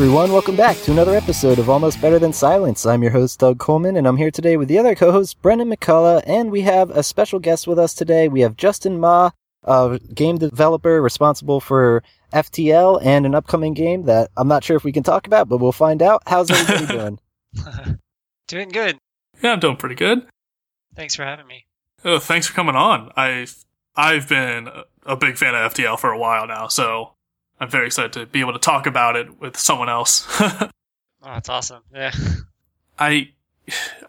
[0.00, 2.86] Hey everyone, welcome back to another episode of Almost Better Than Silence.
[2.86, 5.68] I'm your host, Doug Coleman, and I'm here today with the other co host, Brendan
[5.68, 8.26] McCullough, and we have a special guest with us today.
[8.26, 9.32] We have Justin Ma,
[9.62, 14.84] a game developer responsible for FTL and an upcoming game that I'm not sure if
[14.84, 16.22] we can talk about, but we'll find out.
[16.26, 16.86] How's everybody
[17.66, 17.98] doing?
[18.48, 18.96] doing good.
[19.42, 20.26] Yeah, I'm doing pretty good.
[20.94, 21.66] Thanks for having me.
[22.06, 23.12] Oh, thanks for coming on.
[23.16, 24.66] I've I've been
[25.04, 27.16] a big fan of FTL for a while now, so
[27.60, 30.26] I'm very excited to be able to talk about it with someone else.
[30.40, 30.70] oh,
[31.22, 31.82] that's awesome.
[31.94, 32.12] Yeah.
[32.98, 33.30] I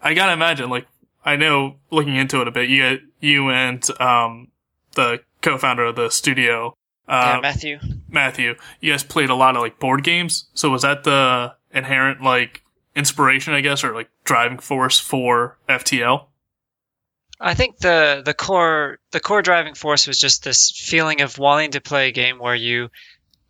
[0.02, 0.86] I gotta imagine, like,
[1.24, 4.48] I know looking into it a bit, you you and um
[4.94, 6.74] the co-founder of the studio,
[7.08, 7.78] uh, yeah, Matthew.
[8.08, 10.48] Matthew, you guys played a lot of like board games.
[10.54, 12.62] So was that the inherent like
[12.94, 16.26] inspiration, I guess, or like driving force for FTL?
[17.40, 21.72] I think the the core the core driving force was just this feeling of wanting
[21.72, 22.88] to play a game where you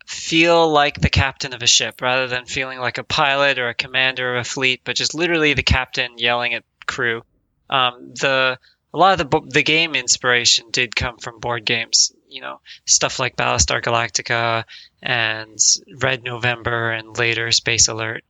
[0.05, 3.73] feel like the captain of a ship rather than feeling like a pilot or a
[3.73, 7.23] commander of a fleet, but just literally the captain yelling at crew.
[7.69, 8.57] Um, the
[8.93, 12.13] a lot of the the game inspiration did come from board games.
[12.29, 14.63] You know, stuff like Battlestar Galactica
[15.01, 15.57] and
[15.99, 18.23] Red November and later Space Alert.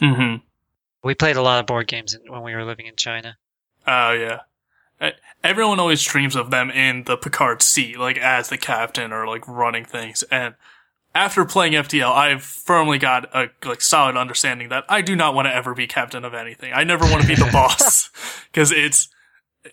[0.00, 0.44] Mm-hmm.
[1.02, 3.36] We played a lot of board games when we were living in China.
[3.86, 4.40] Oh yeah.
[5.44, 9.46] Everyone always dreams of them in the Picard seat, like as the captain or like
[9.46, 10.22] running things.
[10.24, 10.54] And
[11.16, 15.46] after playing FTL, I've firmly got a like solid understanding that I do not want
[15.46, 16.72] to ever be captain of anything.
[16.74, 18.10] I never want to be the boss
[18.52, 19.08] because it's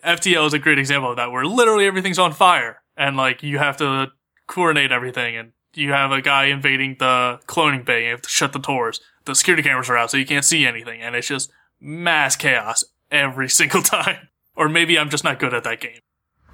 [0.02, 3.58] FTL is a great example of that, where literally everything's on fire and like you
[3.58, 4.06] have to
[4.46, 8.28] coordinate everything, and you have a guy invading the cloning bay, and you have to
[8.28, 9.00] shut the doors.
[9.26, 12.84] The security cameras are out, so you can't see anything, and it's just mass chaos
[13.10, 14.28] every single time.
[14.56, 16.00] Or maybe I'm just not good at that game.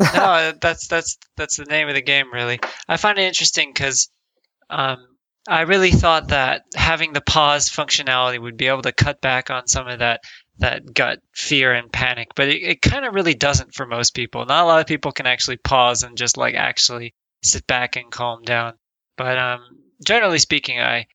[0.01, 2.59] no, that's that's that's the name of the game, really.
[2.89, 4.09] I find it interesting because
[4.71, 5.07] um,
[5.49, 9.67] I really thought that having the pause functionality would be able to cut back on
[9.67, 10.21] some of that
[10.59, 14.45] that gut fear and panic, but it, it kind of really doesn't for most people.
[14.45, 18.13] Not a lot of people can actually pause and just like actually sit back and
[18.13, 18.75] calm down.
[19.17, 19.61] But um,
[20.07, 21.07] generally speaking, I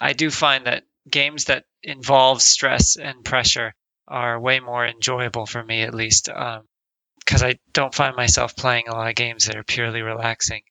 [0.00, 3.74] I do find that games that involve stress and pressure
[4.08, 8.88] are way more enjoyable for me, at least, because um, I don't find myself playing
[8.88, 10.62] a lot of games that are purely relaxing.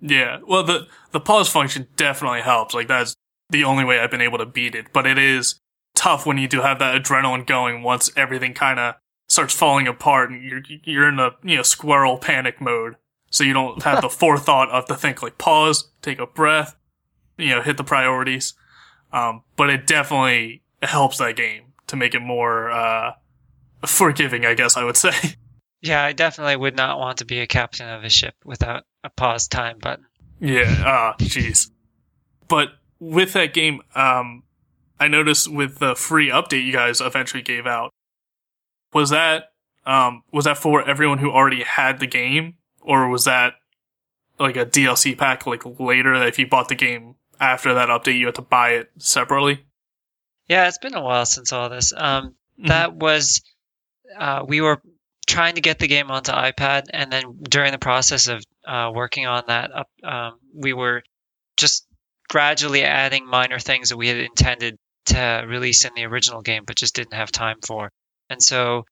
[0.00, 2.74] Yeah, well, the the pause function definitely helps.
[2.74, 3.14] Like that's
[3.50, 4.92] the only way I've been able to beat it.
[4.92, 5.58] But it is
[5.94, 8.94] tough when you do have that adrenaline going once everything kind of
[9.28, 12.96] starts falling apart and you're you're in a you know squirrel panic mode.
[13.30, 16.76] So you don't have the forethought of to think like pause, take a breath,
[17.36, 18.54] you know, hit the priorities.
[19.12, 23.12] Um, but it definitely helps that game to make it more uh,
[23.84, 25.36] forgiving, I guess I would say.
[25.82, 29.10] Yeah, I definitely would not want to be a captain of a ship without a
[29.10, 30.06] pause time button.
[30.40, 31.70] Yeah, ah, jeez.
[32.48, 34.42] But with that game, um,
[34.98, 37.90] I noticed with the free update you guys eventually gave out,
[38.92, 39.52] was that
[39.86, 43.54] um, was that for everyone who already had the game, or was that
[44.38, 48.18] like a DLC pack like later that if you bought the game after that update
[48.18, 49.64] you had to buy it separately?
[50.48, 51.92] Yeah, it's been a while since all this.
[51.96, 52.66] Um, mm-hmm.
[52.68, 53.42] that was
[54.18, 54.82] uh, we were
[55.30, 59.26] trying to get the game onto iPad, and then during the process of uh, working
[59.26, 59.70] on that,
[60.02, 61.02] um, we were
[61.56, 61.86] just
[62.28, 64.76] gradually adding minor things that we had intended
[65.06, 67.90] to release in the original game, but just didn't have time for.
[68.28, 68.84] And so,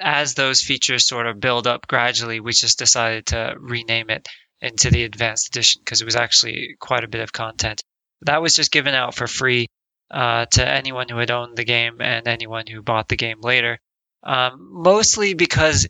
[0.00, 4.28] as those features sort of build up gradually, we just decided to rename it
[4.60, 7.82] into the Advanced Edition because it was actually quite a bit of content.
[8.22, 9.66] That was just given out for free
[10.10, 13.78] uh, to anyone who had owned the game and anyone who bought the game later.
[14.22, 15.88] Um, mostly because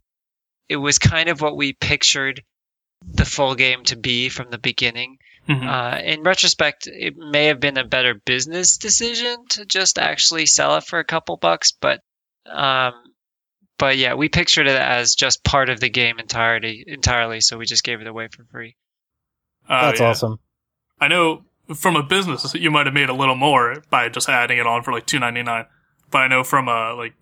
[0.68, 2.42] it was kind of what we pictured
[3.02, 5.18] the full game to be from the beginning.
[5.48, 5.66] Mm-hmm.
[5.66, 10.76] Uh, in retrospect, it may have been a better business decision to just actually sell
[10.76, 12.00] it for a couple bucks, but
[12.46, 12.92] um,
[13.78, 17.64] but yeah, we pictured it as just part of the game entirety entirely, so we
[17.64, 18.76] just gave it away for free.
[19.68, 20.08] Uh, That's yeah.
[20.08, 20.38] awesome.
[21.00, 21.44] I know
[21.74, 24.82] from a business, you might have made a little more by just adding it on
[24.82, 25.64] for like two ninety nine,
[26.10, 27.14] but I know from a like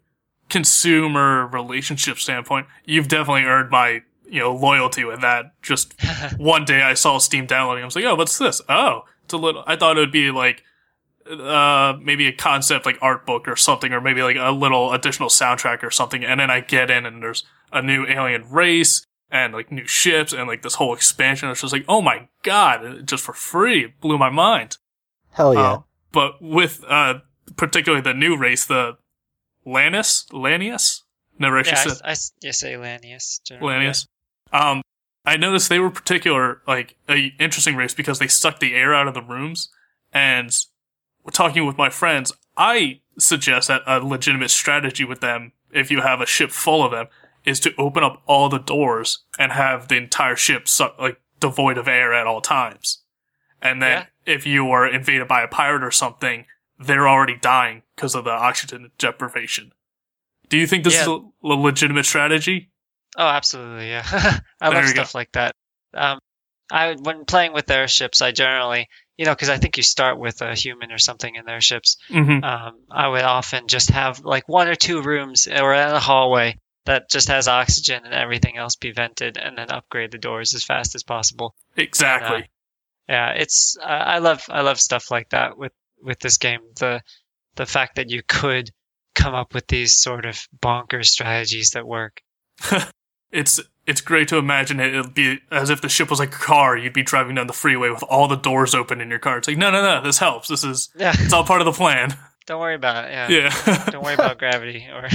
[0.48, 5.52] consumer relationship standpoint, you've definitely earned my you know loyalty with that.
[5.62, 5.94] Just
[6.36, 8.60] one day I saw Steam downloading, I was like, oh, what's this?
[8.68, 9.64] Oh, it's a little.
[9.66, 10.62] I thought it would be like
[11.28, 15.28] uh maybe a concept like art book or something, or maybe like a little additional
[15.28, 16.24] soundtrack or something.
[16.24, 20.32] And then I get in and there's a new alien race and like new ships
[20.32, 21.50] and like this whole expansion.
[21.50, 24.78] It's just like, oh my god, just for free, it blew my mind.
[25.32, 25.72] Hell yeah!
[25.72, 25.80] Uh,
[26.12, 27.20] but with uh
[27.56, 28.96] particularly the new race, the
[29.68, 31.02] Lannis, Lanius.
[31.38, 32.02] Never actually yeah, said.
[32.04, 33.40] I, I, I say Lanius.
[33.60, 34.06] Lanius.
[34.52, 34.82] Um,
[35.24, 39.08] I noticed they were particular like a interesting race because they sucked the air out
[39.08, 39.68] of the rooms,
[40.12, 40.56] and
[41.32, 46.20] talking with my friends, I suggest that a legitimate strategy with them, if you have
[46.20, 47.06] a ship full of them,
[47.44, 51.78] is to open up all the doors and have the entire ship su- like devoid
[51.78, 53.02] of air at all times.
[53.60, 54.34] And then Yeah.
[54.34, 56.46] if you are invaded by a pirate or something,
[56.78, 59.72] they're already dying because of the oxygen deprivation.
[60.48, 61.02] Do you think this Yeah.
[61.02, 62.70] is a, legitimate strategy?
[63.16, 64.04] Oh, absolutely, yeah.
[64.60, 65.02] I There love you go.
[65.02, 65.52] stuff like that.
[65.92, 66.20] Um,
[66.70, 70.40] I when playing with airships, I generally, you know, because I think you start with
[70.42, 71.96] a human or something in their ships.
[72.08, 72.44] Mm-hmm.
[72.44, 76.58] Um, I would often just have like one or two rooms or in a hallway
[76.84, 80.62] that just has oxygen and everything else be vented, and then upgrade the doors as
[80.62, 81.54] fast as possible.
[81.76, 82.48] Exactly.
[83.08, 85.72] Yeah, it's I I love I love stuff like that with
[86.02, 86.60] with this game.
[86.78, 87.02] The
[87.58, 88.70] the fact that you could
[89.14, 92.22] come up with these sort of bonkers strategies that work.
[93.32, 94.94] it's it's great to imagine it.
[94.94, 96.76] It'll be as if the ship was like a car.
[96.76, 99.38] You'd be driving down the freeway with all the doors open in your car.
[99.38, 100.02] It's like, no, no, no.
[100.02, 100.48] This helps.
[100.48, 102.16] This is Yeah, it's all part of the plan.
[102.46, 103.10] don't worry about it.
[103.10, 103.28] Yeah,
[103.66, 103.84] Yeah.
[103.90, 105.08] don't worry about gravity or.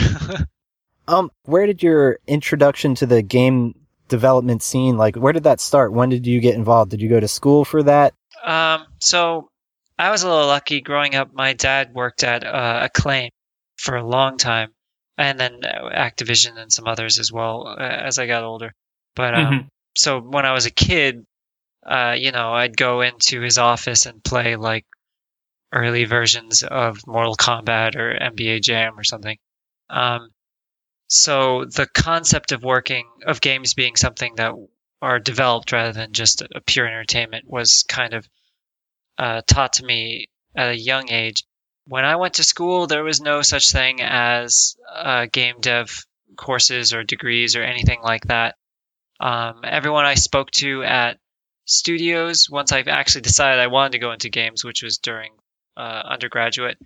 [1.07, 3.75] Um, where did your introduction to the game
[4.09, 5.15] development scene like?
[5.15, 5.93] Where did that start?
[5.93, 6.91] When did you get involved?
[6.91, 8.13] Did you go to school for that?
[8.43, 9.49] Um, so
[9.97, 11.33] I was a little lucky growing up.
[11.33, 13.29] My dad worked at uh, Acclaim
[13.77, 14.73] for a long time,
[15.17, 18.73] and then uh, Activision and some others as well uh, as I got older.
[19.15, 19.67] But um, Mhm.
[19.95, 21.25] so when I was a kid,
[21.85, 24.85] uh, you know, I'd go into his office and play like
[25.71, 29.37] early versions of Mortal Kombat or NBA Jam or something.
[29.89, 30.29] Um,
[31.07, 34.53] so the concept of working of games being something that
[35.01, 38.27] are developed rather than just a pure entertainment was kind of
[39.17, 41.43] uh, taught to me at a young age.
[41.85, 45.89] When I went to school, there was no such thing as uh, game dev
[46.37, 48.55] courses or degrees or anything like that.
[49.19, 51.17] Um, everyone I spoke to at
[51.65, 55.31] studios, once I actually decided I wanted to go into games, which was during
[55.77, 56.77] uh, undergraduate,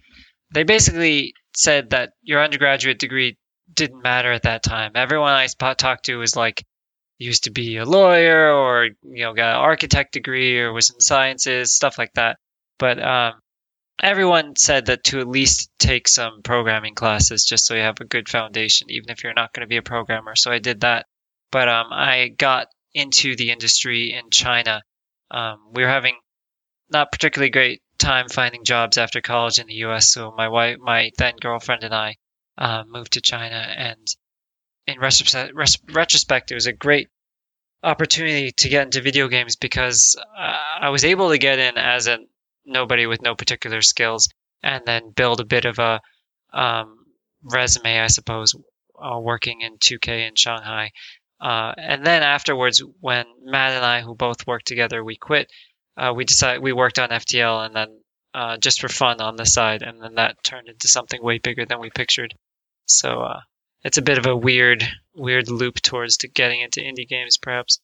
[0.53, 3.37] they basically said that your undergraduate degree
[3.73, 4.91] didn't matter at that time.
[4.95, 6.63] Everyone I talked to was like,
[7.17, 10.99] used to be a lawyer or you know got an architect degree or was in
[10.99, 12.37] sciences stuff like that.
[12.79, 13.33] But um,
[14.01, 18.05] everyone said that to at least take some programming classes just so you have a
[18.05, 20.35] good foundation even if you're not going to be a programmer.
[20.35, 21.05] So i did that.
[21.51, 24.81] But um, i got into the industry in china.
[25.31, 26.15] Um, we were having
[26.89, 31.11] not particularly great time finding jobs after college in the us so my wife my
[31.17, 32.15] then girlfriend and i
[32.57, 34.07] uh, moved to china and
[34.87, 37.09] in retrospect, it was a great
[37.83, 42.07] opportunity to get into video games because uh, I was able to get in as
[42.07, 42.19] a
[42.65, 44.29] nobody with no particular skills
[44.63, 46.01] and then build a bit of a
[46.53, 47.05] um,
[47.43, 48.55] resume, I suppose,
[48.99, 50.91] uh, working in 2K in Shanghai.
[51.39, 55.51] Uh, and then afterwards, when Matt and I, who both worked together, we quit.
[55.95, 57.99] Uh, we decided we worked on FTL and then
[58.33, 61.65] uh, just for fun on the side, and then that turned into something way bigger
[61.65, 62.35] than we pictured.
[62.85, 63.39] So uh,
[63.87, 64.83] it's a bit of a weird,
[65.15, 67.79] weird loop towards to getting into indie games, perhaps.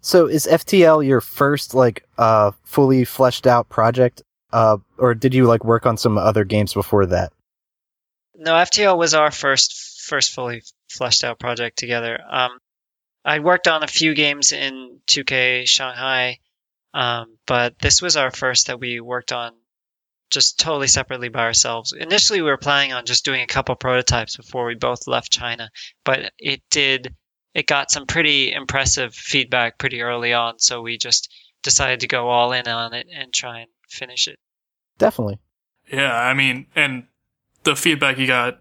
[0.00, 4.24] So is FTL your first like uh fully fleshed out project?
[4.52, 7.32] Uh, or did you like work on some other games before that?
[8.34, 12.18] No, FTL was our first, first fully fleshed out project together.
[12.28, 12.58] Um,
[13.24, 16.38] I worked on a few games in 2K Shanghai,
[16.92, 19.52] um, but this was our first that we worked on
[20.34, 21.92] just totally separately by ourselves.
[21.92, 25.70] Initially, we were planning on just doing a couple prototypes before we both left China,
[26.04, 27.14] but it did
[27.54, 32.28] it got some pretty impressive feedback pretty early on, so we just decided to go
[32.28, 34.38] all in on it and try and finish it.
[34.98, 35.38] Definitely.
[35.90, 37.06] Yeah, I mean, and
[37.62, 38.58] the feedback you got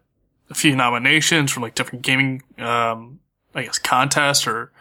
[0.50, 3.20] a few nominations from like different gaming, um,
[3.56, 4.72] I guess contests or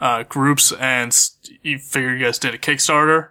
[0.00, 1.16] uh, groups, and
[1.62, 3.30] you figure you guys did a Kickstarter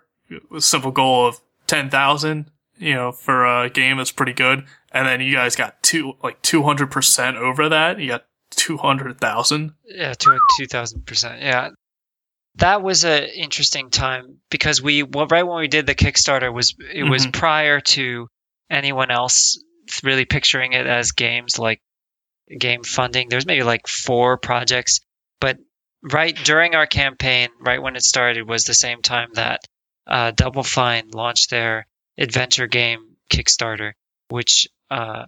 [0.49, 2.49] with a simple goal of ten thousand,
[2.81, 6.41] you know, for a game that's pretty good, and then you guys got two like
[6.41, 7.99] two hundred percent over that.
[7.99, 9.73] You got two hundred thousand.
[9.85, 11.41] Yeah, to two thousand percent.
[11.41, 11.69] Yeah,
[12.55, 16.75] that was an interesting time because we well, right when we did the Kickstarter was
[16.93, 17.33] it was Mhm.
[17.33, 18.27] prior to
[18.69, 19.63] anyone else
[20.03, 21.81] really picturing it as games like
[22.57, 23.29] game funding.
[23.29, 24.99] There's maybe like four projects,
[25.39, 25.57] but
[26.01, 29.59] right during our campaign, right when it started, was the same time that
[30.07, 31.85] uh, Double Fine launched their
[32.17, 33.93] adventure game Kickstarter,
[34.29, 35.25] which uh,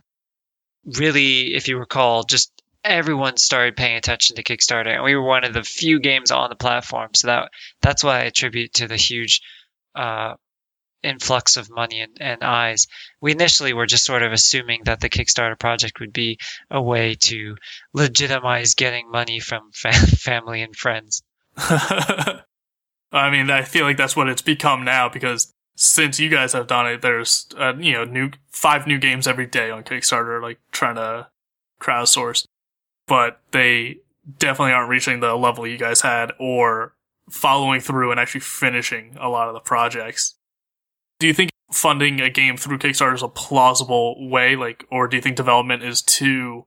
[0.85, 2.51] really, if you recall, just
[2.83, 6.49] everyone started paying attention to Kickstarter, and we were one of the few games on
[6.49, 7.09] the platform.
[7.15, 9.41] So that that's why I attribute to the huge
[9.95, 10.35] uh,
[11.03, 12.87] influx of money and, and eyes.
[13.21, 16.39] We initially were just sort of assuming that the Kickstarter project would be
[16.71, 17.57] a way to
[17.93, 21.21] legitimize getting money from fa- family and friends.
[21.57, 26.67] I mean, I feel like that's what it's become now because since you guys have
[26.67, 30.59] done it, there's uh, you know new five new games every day on Kickstarter, like
[30.71, 31.27] trying to
[31.79, 32.45] crowdsource,
[33.07, 33.97] but they
[34.37, 36.95] definitely aren't reaching the level you guys had or
[37.29, 40.35] following through and actually finishing a lot of the projects.
[41.19, 45.17] Do you think funding a game through Kickstarter is a plausible way, like, or do
[45.17, 46.65] you think development is too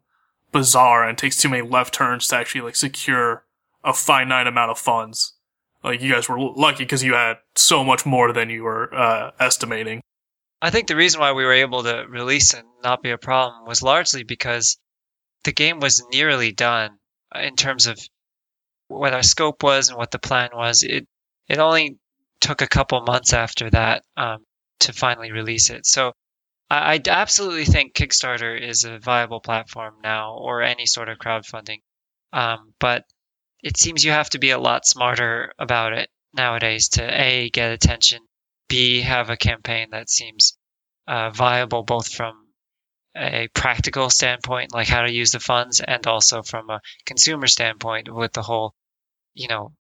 [0.53, 3.45] bizarre and takes too many left turns to actually like secure
[3.85, 5.36] a finite amount of funds?
[5.87, 9.31] Like you guys were lucky because you had so much more than you were uh,
[9.38, 10.02] estimating.
[10.61, 13.66] I think the reason why we were able to release and not be a problem
[13.66, 14.78] was largely because
[15.45, 16.99] the game was nearly done
[17.35, 18.00] in terms of
[18.88, 20.83] what our scope was and what the plan was.
[20.83, 21.07] It
[21.49, 21.99] it only
[22.40, 24.45] took a couple months after that um,
[24.81, 25.87] to finally release it.
[25.87, 26.12] So
[26.69, 31.78] I, I absolutely think Kickstarter is a viable platform now, or any sort of crowdfunding.
[32.33, 33.05] Um, but
[33.66, 37.73] it seems you have to be a lot smarter about it nowadays to a get
[37.73, 38.20] attention,
[38.68, 40.56] b have a campaign that seems
[41.08, 42.46] uh, viable both from
[43.16, 48.08] a practical standpoint, like how to use the funds, and also from a consumer standpoint
[48.08, 48.73] with the whole,
[49.35, 49.73] you know,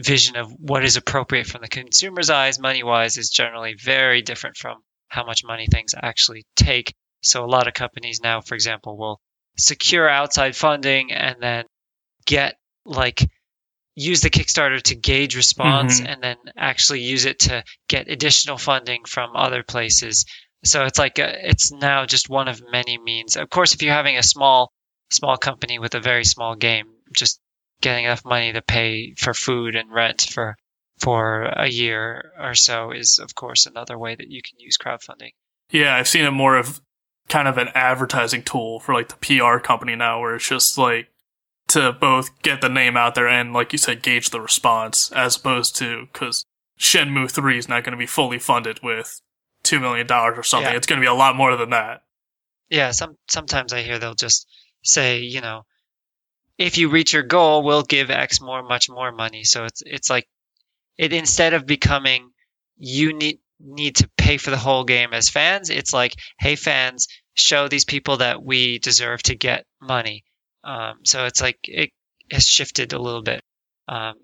[0.00, 4.56] vision of what is appropriate from the consumer's eyes, money wise, is generally very different
[4.56, 6.92] from how much money things actually take.
[7.20, 9.20] So a lot of companies now, for example, will
[9.56, 11.66] secure outside funding and then
[12.26, 13.28] get like
[13.94, 16.08] use the Kickstarter to gauge response mm-hmm.
[16.08, 20.24] and then actually use it to get additional funding from other places.
[20.64, 23.36] So it's like a, it's now just one of many means.
[23.36, 24.72] Of course, if you're having a small
[25.10, 27.40] small company with a very small game, just
[27.82, 30.56] getting enough money to pay for food and rent for
[30.98, 35.32] for a year or so is of course another way that you can use crowdfunding.
[35.70, 36.80] Yeah, I've seen it more of
[37.28, 41.08] kind of an advertising tool for like the PR company now where it's just like
[41.72, 45.36] to both get the name out there and like you said gauge the response as
[45.36, 46.44] opposed to cuz
[46.78, 49.20] Shenmue 3 is not going to be fully funded with
[49.62, 50.72] 2 million dollars or something.
[50.72, 50.76] Yeah.
[50.76, 52.02] It's going to be a lot more than that.
[52.68, 54.48] Yeah, some sometimes I hear they'll just
[54.82, 55.64] say, you know,
[56.58, 59.44] if you reach your goal, we'll give X more, much more money.
[59.44, 60.26] So it's it's like
[60.98, 62.30] it instead of becoming
[62.76, 67.06] you need need to pay for the whole game as fans, it's like, hey fans,
[67.34, 70.24] show these people that we deserve to get money.
[70.64, 71.90] Um, so it's like it
[72.30, 73.42] has shifted a little bit.
[73.88, 74.14] Um,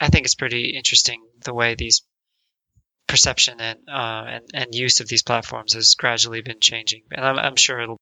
[0.00, 2.02] I think it's pretty interesting the way these
[3.06, 7.38] perception and uh, and and use of these platforms has gradually been changing, and I'm,
[7.38, 8.00] I'm sure it'll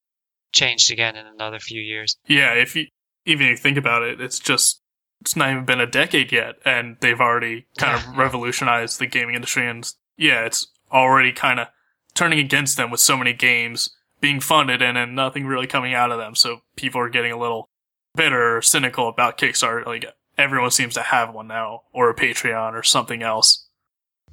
[0.52, 2.16] change again in another few years.
[2.26, 2.86] Yeah, if you
[3.24, 4.80] even if you think about it, it's just
[5.20, 9.34] it's not even been a decade yet, and they've already kind of revolutionized the gaming
[9.34, 9.68] industry.
[9.68, 11.68] And yeah, it's already kind of
[12.14, 16.10] turning against them with so many games being funded and then nothing really coming out
[16.10, 16.34] of them.
[16.34, 17.68] So people are getting a little
[18.14, 19.84] bitter or cynical about Kickstarter.
[19.86, 20.06] Like
[20.38, 23.66] everyone seems to have one now, or a Patreon or something else.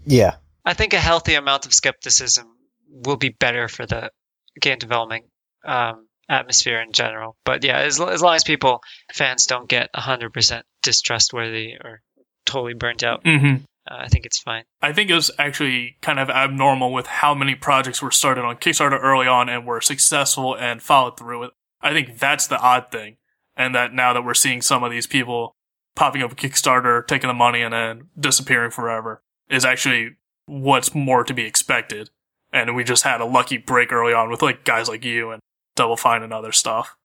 [0.05, 0.35] Yeah,
[0.65, 2.47] I think a healthy amount of skepticism
[2.89, 4.11] will be better for the
[4.59, 5.25] game development
[5.65, 7.35] um, atmosphere in general.
[7.45, 8.81] But yeah, as, as long as people,
[9.13, 12.01] fans don't get 100% distrustworthy or
[12.45, 13.63] totally burnt out, mm-hmm.
[13.89, 14.63] Uh, I think it's fine.
[14.81, 18.55] I think it was actually kind of abnormal with how many projects were started on
[18.57, 21.51] Kickstarter early on and were successful and followed through with.
[21.81, 23.17] I think that's the odd thing.
[23.55, 25.55] And that now that we're seeing some of these people
[25.95, 31.23] popping up a Kickstarter, taking the money and then disappearing forever is actually what's more
[31.23, 32.09] to be expected.
[32.51, 35.41] And we just had a lucky break early on with like guys like you and
[35.75, 36.95] Double Fine and other stuff.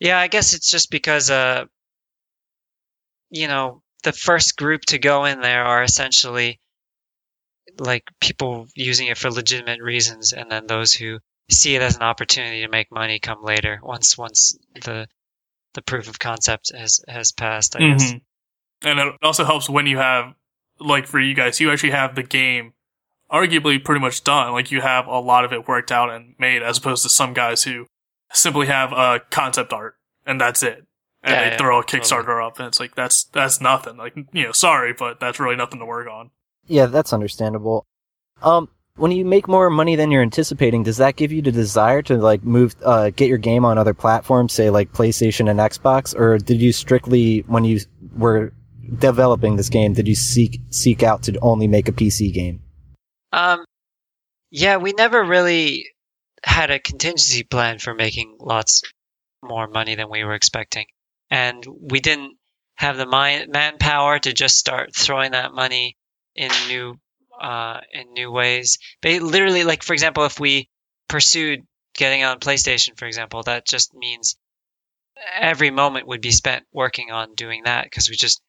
[0.00, 1.66] Yeah, I guess it's just because, uh,
[3.30, 6.60] you know, the first group to go in there are essentially
[7.78, 11.18] like people using it for legitimate reasons, and then those who
[11.50, 15.06] see it as an opportunity to make money come later once once the
[15.74, 17.76] the proof of concept has has passed.
[17.76, 17.98] I mm-hmm.
[17.98, 18.14] guess.
[18.84, 20.34] And it also helps when you have
[20.78, 22.74] like for you guys, you actually have the game
[23.30, 24.52] arguably pretty much done.
[24.52, 27.32] Like you have a lot of it worked out and made as opposed to some
[27.32, 27.86] guys who
[28.32, 30.84] simply have a concept art and that's it.
[31.22, 32.46] And yeah, they yeah, throw a Kickstarter totally.
[32.46, 33.96] up and it's like, that's, that's nothing.
[33.96, 36.30] Like, you know, sorry, but that's really nothing to work on.
[36.66, 37.86] Yeah, that's understandable.
[38.42, 42.02] Um, when you make more money than you're anticipating, does that give you the desire
[42.02, 46.18] to like move, uh, get your game on other platforms, say like PlayStation and Xbox,
[46.18, 47.80] or did you strictly, when you
[48.16, 48.52] were
[48.98, 52.62] developing this game did you seek seek out to only make a PC game?
[53.32, 53.64] Um,
[54.50, 55.86] yeah, we never really
[56.44, 58.82] had a contingency plan for making lots
[59.42, 60.86] more money than we were expecting,
[61.32, 62.36] and we didn't
[62.74, 65.96] have the manpower to just start throwing that money
[66.34, 66.94] in new
[67.40, 68.78] uh, in new ways.
[69.00, 70.68] But literally, like for example, if we
[71.08, 71.60] pursued
[71.94, 74.36] getting on PlayStation, for example, that just means
[75.40, 78.42] every moment would be spent working on doing that because we just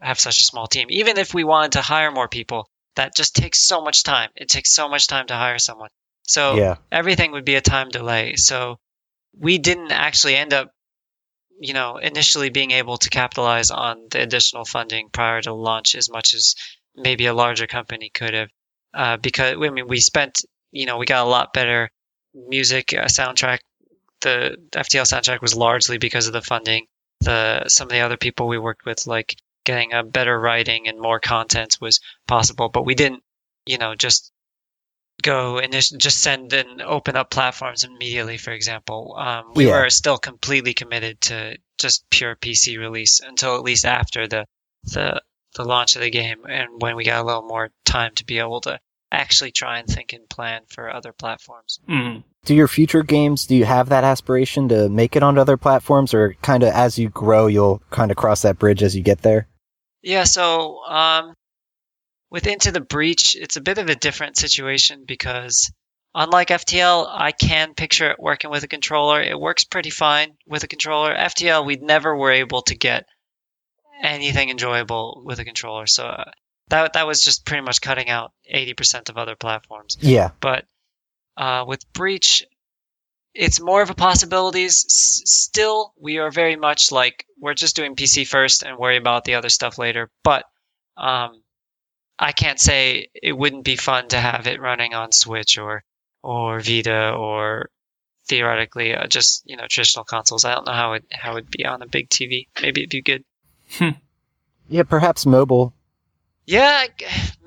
[0.00, 0.86] have such a small team.
[0.90, 4.30] Even if we wanted to hire more people, that just takes so much time.
[4.36, 5.90] It takes so much time to hire someone.
[6.22, 6.76] So Yeah.
[6.92, 8.36] everything would be a time delay.
[8.36, 8.78] So
[9.36, 10.70] we didn't actually end up,
[11.62, 16.10] you know, initially being able to capitalize on the additional funding prior to launch as
[16.10, 16.56] much as
[16.96, 18.48] maybe a larger company could have.
[18.92, 21.90] Uh, because I mean, we spent, you know, we got a lot better
[22.34, 23.60] music uh, soundtrack.
[24.22, 26.86] The FTL soundtrack was largely because of the funding.
[27.20, 30.98] The some of the other people we worked with, like getting a better writing and
[30.98, 32.70] more content, was possible.
[32.70, 33.22] But we didn't,
[33.66, 34.31] you know, just
[35.22, 38.36] go and just just send and open up platforms immediately.
[38.38, 39.80] For example, um, we Yeah.
[39.80, 44.44] were still completely committed to just pure PC release until at least after the
[44.84, 45.22] the
[45.54, 48.38] the launch of the game, and when we got a little more time to be
[48.38, 48.78] able to
[49.10, 51.78] actually try and think and plan for other platforms.
[51.88, 52.22] Mhm.
[52.46, 56.14] Do your future games, do you have that aspiration to make it onto other platforms
[56.14, 59.20] or kind of as you grow, you'll kind of cross that bridge as you get
[59.20, 59.46] there?
[60.00, 61.34] Yeah, so um,
[62.32, 65.70] with Into the Breach, it's a bit of a different situation because
[66.14, 69.20] unlike FTL, I can picture it working with a controller.
[69.20, 71.14] It works pretty fine with a controller.
[71.14, 73.04] FTL, we never were able to get
[74.02, 76.30] anything enjoyable with a controller, so uh,
[76.68, 79.98] that that was just pretty much cutting out 80% of other platforms.
[80.00, 80.30] Yeah.
[80.40, 80.64] But
[81.36, 82.46] uh, with Breach,
[83.34, 84.86] it's more of a possibilities.
[84.86, 89.24] S- still, we are very much like we're just doing PC first and worry about
[89.24, 90.10] the other stuff later.
[90.24, 90.46] But
[90.96, 91.41] um,
[92.18, 95.82] I can't say it wouldn't be fun to have it running on Switch or
[96.22, 97.70] or Vita or
[98.28, 100.44] theoretically uh, just you know traditional consoles.
[100.44, 102.46] I don't know how it how it'd be on a big TV.
[102.60, 103.24] Maybe it'd be good.
[104.68, 105.74] Yeah, perhaps mobile.
[106.46, 106.86] Yeah,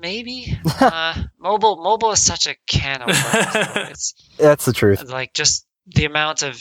[0.00, 0.58] maybe.
[0.80, 3.76] uh, mobile mobile is such a can of worms.
[3.90, 5.02] It's That's the truth.
[5.10, 6.60] like just the amount of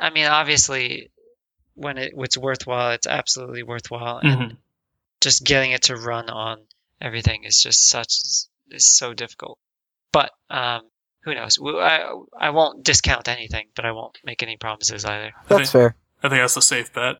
[0.00, 1.10] i mean obviously
[1.74, 4.56] when it, it's worthwhile it's absolutely worthwhile and Mhm.
[5.20, 6.58] Just getting it to run on
[7.00, 8.20] everything is just such
[8.70, 9.58] is so difficult
[10.12, 10.82] but um
[11.22, 15.48] who knows i i won't discount anything but i won't make any promises either I
[15.48, 15.96] That's think, fair.
[16.22, 17.16] I think that's a safe bet.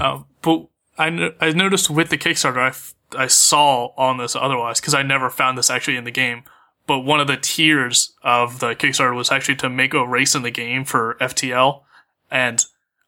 [0.00, 0.66] Um, but
[0.98, 4.94] I, no- I noticed with the Kickstarter, I, f- I saw on this otherwise, because
[4.94, 6.44] I never found this actually in the game,
[6.86, 10.42] but one of the tiers of the Kickstarter was actually to make a race in
[10.42, 11.82] the game for FTL,
[12.30, 12.64] and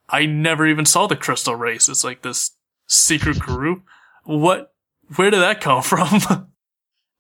[0.09, 1.89] I never even saw the Crystal Race.
[1.89, 2.53] It's like this
[2.87, 3.83] secret group.
[4.27, 4.73] What,
[5.17, 6.53] where did that come from?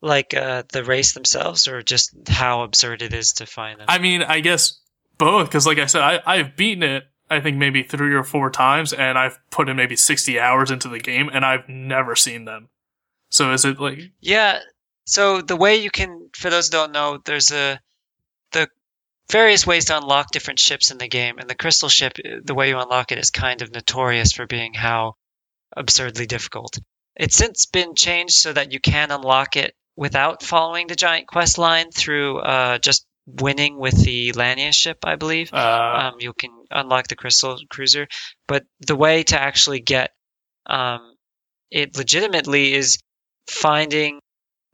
[0.02, 3.98] like uh the race themselves or just how absurd it is to find them I
[3.98, 4.78] mean, I guess
[5.18, 8.50] both, because like I said, I, I've beaten it, I think maybe three or four
[8.50, 12.44] times, and I've put in maybe 60 hours into the game, and I've never seen
[12.44, 12.68] them.
[13.30, 14.60] So is it like, Yeah.
[15.04, 17.80] So the way you can, for those who don't know, there's a
[18.52, 18.68] the
[19.30, 22.68] various ways to unlock different ships in the game, and the crystal ship, the way
[22.68, 25.14] you unlock it, is kind of notorious for being how
[25.76, 26.78] absurdly difficult.
[27.16, 31.59] It's since been changed so that you can unlock it without following the giant quest
[31.59, 35.52] line through uh, just winning with the Lania ship, I believe.
[35.52, 38.07] Uh, um, you can unlock the crystal cruiser.
[38.46, 40.12] But the way to actually get
[40.66, 41.14] um,
[41.70, 42.98] it legitimately is
[43.48, 44.20] finding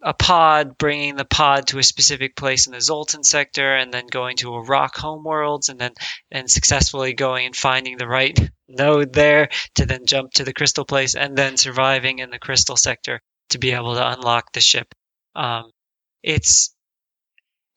[0.03, 4.07] a pod bringing the pod to a specific place in the zoltan sector and then
[4.09, 5.93] going to a rock homeworlds and then
[6.31, 8.39] and successfully going and finding the right
[8.69, 12.77] node there to then jump to the crystal place and then surviving in the crystal
[12.77, 14.93] sector to be able to unlock the ship.
[15.37, 15.71] Um,
[16.23, 16.75] it's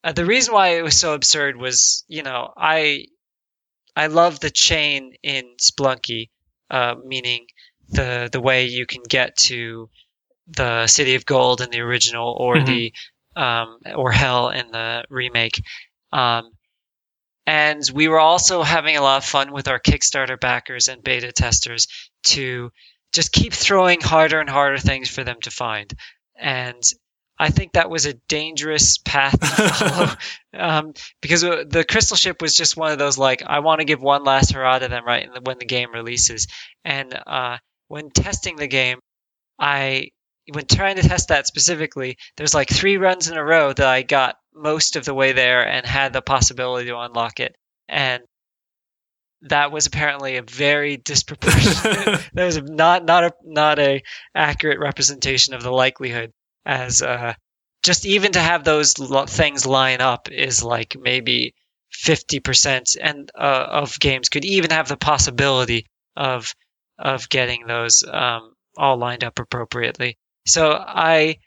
[0.04, 3.06] uh, the reason why it was so absurd was you know i
[3.96, 6.30] I love the chain in Spelunky,
[6.70, 7.46] uh, meaning
[7.88, 9.90] the the way you can get to
[10.48, 12.66] the City of Gold in the original, or Mhm.
[12.66, 12.94] the
[13.36, 15.62] um, or Hell in the remake.
[16.14, 16.52] Um,
[17.46, 21.32] and we were also having a lot of fun with our Kickstarter backers and beta
[21.32, 21.88] testers
[22.26, 22.72] to
[23.14, 25.94] just keep throwing harder and harder things for them to find.
[26.36, 26.82] And
[27.38, 30.16] I think that was a dangerous path to follow
[30.58, 34.02] um, because the crystal ship was just one of those like I want to give
[34.02, 36.48] one last hurrah to them right when the game releases.
[36.86, 37.58] And uh,
[37.90, 39.00] when testing the game,
[39.60, 40.10] I
[40.52, 44.04] when trying to test that specifically, there's like three runs in a row that I
[44.04, 47.56] got most of the way there and had the possibility to unlock it,
[47.88, 48.24] and
[49.44, 52.30] that was apparently a very disproportionate.
[52.34, 54.04] that was not not a not a
[54.34, 56.32] accurate representation of the likelihood
[56.66, 57.34] as uh,
[57.84, 61.54] just even to have those lo- things line up is like maybe
[61.94, 66.54] 50% and uh, of games could even have the possibility of
[66.98, 71.38] of getting those um, all lined up appropriately so i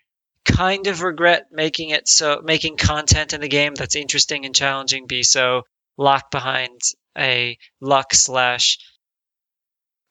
[0.45, 5.07] kind of regret making it so making content in the game that's interesting and challenging
[5.07, 5.63] be so
[5.97, 6.81] locked behind
[7.19, 8.79] a luck slash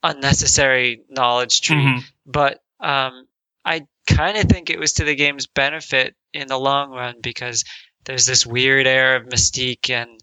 [0.04, 2.04] unnecessary knowledge tree mhm.
[2.26, 3.28] but um,
[3.68, 7.66] I kind of think it was to the game's benefit in the long run because
[8.06, 10.20] there's this weird air of mystique and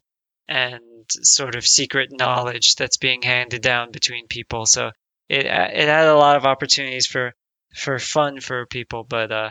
[0.48, 4.64] and sort of secret knowledge that's being handed down between people.
[4.64, 4.92] So
[5.28, 7.34] it it had a lot of opportunities for
[7.74, 9.50] for fun for people, but uh,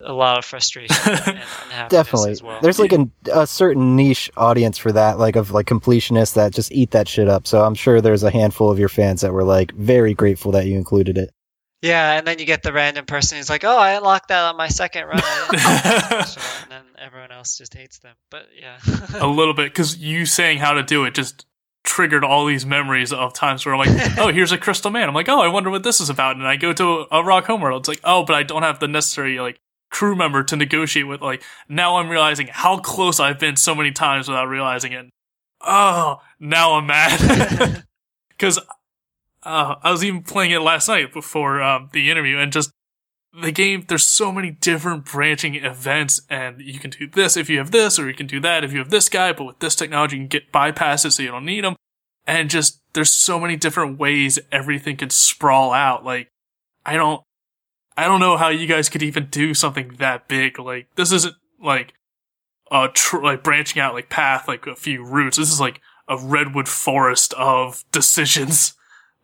[0.00, 0.96] a lot of frustration.
[1.72, 2.60] and Definitely, as well.
[2.60, 6.72] there's like a, a certain niche audience for that, like of like completionists that just
[6.72, 7.46] eat that shit up.
[7.46, 10.66] So I'm sure there's a handful of your fans that were like very grateful that
[10.66, 11.30] you included it.
[11.82, 14.56] Yeah, and then you get the random person who's like, "Oh, I unlocked that on
[14.56, 15.20] my second run,"
[15.52, 18.14] and then everyone else just hates them.
[18.30, 18.78] But yeah,
[19.20, 21.46] a little bit because you saying how to do it just
[21.86, 25.14] triggered all these memories of times where I'm like, "Oh, here's a crystal man." I'm
[25.14, 27.82] like, "Oh, I wonder what this is about," and I go to a, rock homeworld.
[27.82, 29.58] It's like, "Oh, but I don't have the necessary like
[29.90, 33.92] crew member to negotiate with." Like now, I'm realizing how close I've been so many
[33.92, 35.06] times without realizing it.
[35.62, 37.84] Oh, now I'm mad
[38.28, 38.58] because
[39.42, 42.72] uh, I was even playing it last night before um, the interview, and just
[43.40, 43.84] the game.
[43.86, 47.98] There's so many different branching events, and you can do this if you have this,
[47.98, 49.32] or you can do that if you have this guy.
[49.32, 51.76] But with this technology, you can get bypasses so you don't need them.
[52.26, 56.04] And just there's so many different ways everything can sprawl out.
[56.04, 56.28] Like
[56.84, 57.22] I don't,
[57.96, 60.58] I don't know how you guys could even do something that big.
[60.58, 61.94] Like this isn't like
[62.70, 65.36] a tr- like branching out like path like a few routes.
[65.36, 68.74] This is like a redwood forest of decisions.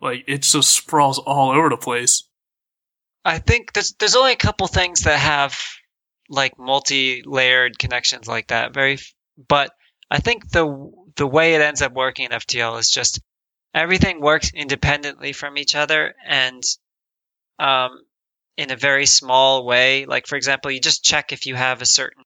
[0.01, 2.25] Like it just sprawls all over the place.
[3.25, 5.59] I think there's there's only a couple things that have
[6.29, 8.75] like multi-layered connections like that.
[8.75, 8.99] Very,
[9.49, 9.71] but
[10.11, 13.21] I think the the way it ends up working in FTL is just
[13.75, 16.63] everything works independently from each other and
[17.59, 17.91] um,
[18.57, 20.05] in a very small way.
[20.07, 22.25] Like for example, you just check if you have a certain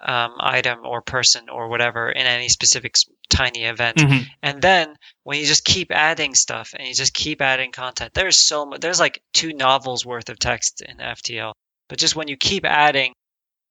[0.00, 2.94] um, item or person or whatever in any specific
[3.30, 3.96] tiny event.
[3.96, 4.26] Mhm.
[4.42, 8.38] And then when you just keep adding stuff and you just keep adding content, there's
[8.38, 11.52] so much, there's like two novels worth of text in FTL.
[11.88, 13.12] But just when you keep adding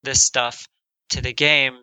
[0.04, 0.68] this stuff
[1.10, 1.78] to the game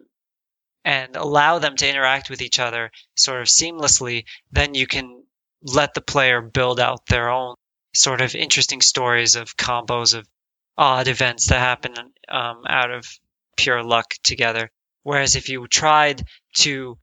[0.85, 5.23] and allow them to interact with each other sort of seamlessly, then you can
[5.63, 7.55] let the player build out their own
[7.95, 10.27] sort of interesting stories of combos of
[10.79, 11.95] odd events that happen
[12.29, 13.07] um, out of
[13.63, 14.71] pure luck together.
[15.03, 16.23] Whereas if you tried
[16.65, 16.99] to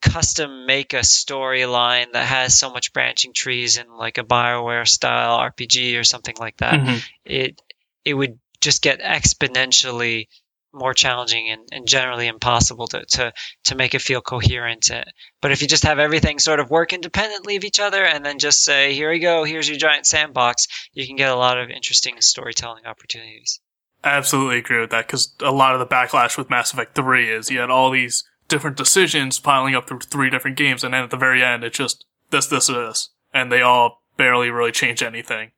[0.00, 5.38] custom make a storyline that has so much branching trees in like a Bioware style
[5.38, 7.02] RPG or something like that, Mhm.
[7.24, 7.60] it
[8.04, 10.28] it would just get exponentially
[10.72, 13.32] more challenging and, and generally impossible to, to
[13.64, 14.90] to make it feel coherent.
[14.90, 15.02] Uh,
[15.42, 18.38] But if you just have everything sort of work independently of each other and then
[18.38, 21.70] just say, here we go, here's your giant sandbox, you can get a lot of
[21.70, 23.60] interesting storytelling opportunities.
[24.04, 27.50] Absolutely agree with that because a lot of the backlash with Mass Effect 3 is
[27.50, 31.10] you had all these different decisions piling up through three different games, and then at
[31.10, 33.10] the very end, it's just this, this, or this.
[33.32, 35.52] And they all barely really change anything.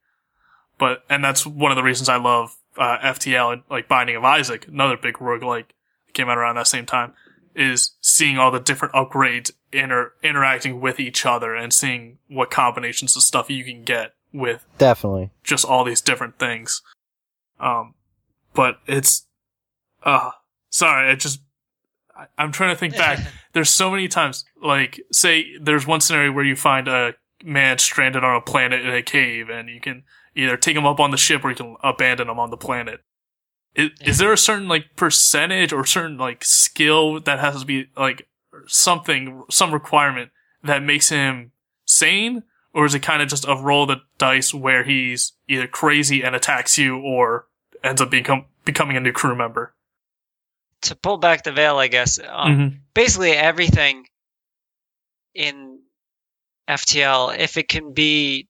[0.78, 4.24] But, and that's one of the reasons I love uh, FTL and like Binding of
[4.24, 5.68] Isaac, another big roguelike
[6.06, 7.14] that came out around that same time,
[7.54, 13.16] is seeing all the different upgrades inter- interacting with each other and seeing what combinations
[13.16, 15.30] of stuff you can get with Definitely.
[15.44, 16.82] just all these different things.
[17.60, 17.94] Um,
[18.54, 19.26] but it's,
[20.02, 20.30] uh,
[20.70, 21.40] sorry, I just,
[22.16, 23.18] I, I'm trying to think back.
[23.52, 28.24] There's so many times, like, say there's one scenario where you find a man stranded
[28.24, 31.18] on a planet in a cave and you can either take him up on the
[31.18, 33.00] ship or you can abandon him on the planet.
[33.74, 37.88] Is, is there a certain, like, percentage or certain, like, skill that has to be,
[37.94, 38.26] like,
[38.66, 40.30] something, some requirement
[40.62, 41.52] that makes him
[41.84, 42.42] sane?
[42.72, 46.22] Or is it kind of just a roll of the dice where he's either crazy
[46.22, 47.48] and attacks you or
[47.84, 49.74] ends up become, becoming a new crew member?
[50.82, 52.80] to pull back the veil, I guess, um, Mhm.
[52.92, 54.04] basically everything
[55.32, 55.80] in
[56.68, 58.48] FTL, if it can be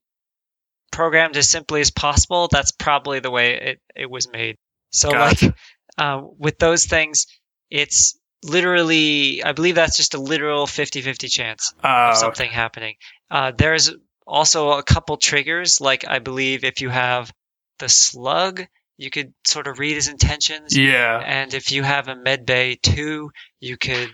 [0.90, 4.56] programmed as simply as possible, that's probably the way it, it was made.
[4.92, 5.46] So, Gotcha.
[5.46, 5.54] like,
[5.98, 7.26] uh, with those things,
[7.70, 12.96] it's literally, I believe that's just a literal 50 50 chance Uh, of something happening.
[13.30, 13.90] Uh, there's
[14.26, 17.32] also a couple triggers, like, I believe if you have
[17.78, 18.66] the slug,
[18.98, 20.76] you could sort of read his intentions.
[20.76, 21.18] yeah.
[21.24, 24.10] And if you have a med bay two, you could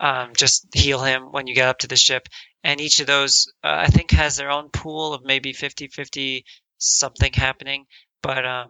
[0.00, 2.28] um, just heal him when you get up to the ship.
[2.64, 6.44] And each of those, uh, I think, has their own pool of maybe 50 50
[6.78, 7.86] something happening.
[8.22, 8.68] But um,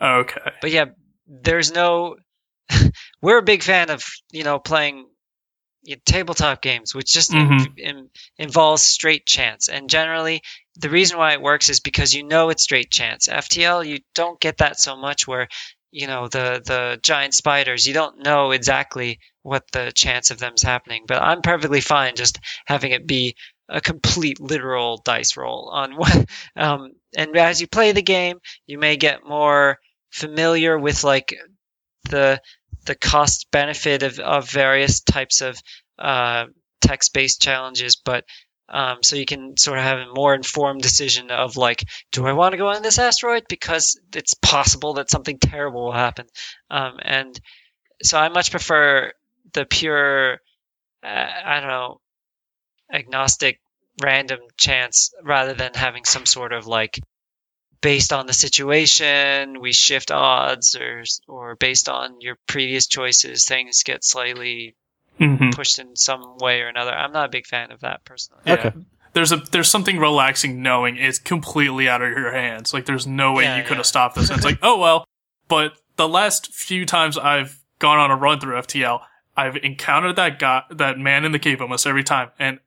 [0.00, 0.52] Okay.
[0.60, 0.86] but yeah,
[1.26, 2.16] there's no.
[3.22, 5.06] we're a big fan of you know playing
[5.82, 7.78] you know, tabletop games, which just in- Mhm.
[7.78, 9.68] in- involves straight chance.
[9.68, 10.42] And generally,
[10.78, 13.28] the reason why it works is because you know it's straight chance.
[13.28, 15.48] FTL, you don't get that so much where
[15.90, 17.86] you know the the giant spiders.
[17.86, 21.04] You don't know exactly what the chance of them's happening.
[21.06, 23.34] But I'm perfectly fine just having it be
[23.68, 26.26] a complete literal dice roll on what.
[26.56, 29.78] Um, and as you play the game, you may get more
[30.10, 31.34] familiar with like
[32.10, 32.40] the
[32.84, 35.58] the cost benefit of, of various types of
[35.98, 36.46] uh,
[36.80, 38.24] text based challenges, but
[38.68, 42.32] um, so you can sort of have a more informed decision of like, do I
[42.32, 43.44] want to go on this asteroid?
[43.48, 46.26] Because it's possible that something terrible will happen,
[46.70, 47.38] um, and
[48.02, 49.12] so I much prefer
[49.54, 50.34] the pure,
[51.02, 52.00] uh, I don't know,
[52.92, 53.60] agnostic
[54.02, 57.00] random chance rather than having some sort of like
[57.80, 63.82] based on the situation we shift odds or or based on your previous choices things
[63.82, 64.74] get slightly
[65.18, 65.54] Mhm.
[65.54, 68.54] pushed in some way or another i'm not a big fan of that personally Yeah.
[68.54, 68.72] Okay.
[69.14, 72.74] There's a there's something relaxing knowing it's completely out of your hands.
[72.74, 73.76] Like there's no way Yeah, you could yeah.
[73.78, 74.28] have stopped this.
[74.28, 75.06] And it's like, oh well.
[75.48, 79.00] But the last few times I've gone on a run through FTL,
[79.36, 82.60] I've encountered that guy, that man in the cave almost every time, and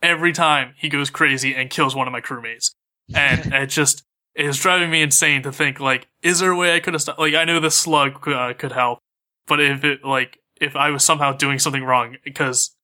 [0.00, 2.70] every time he goes crazy and kills one of my crewmates,
[3.12, 4.04] and it just
[4.36, 7.18] is driving me insane to think like, is there a way I could have stopped?
[7.18, 9.00] Like I know the slug uh, could help,
[9.48, 12.74] but if it like if I was somehow doing something wrong because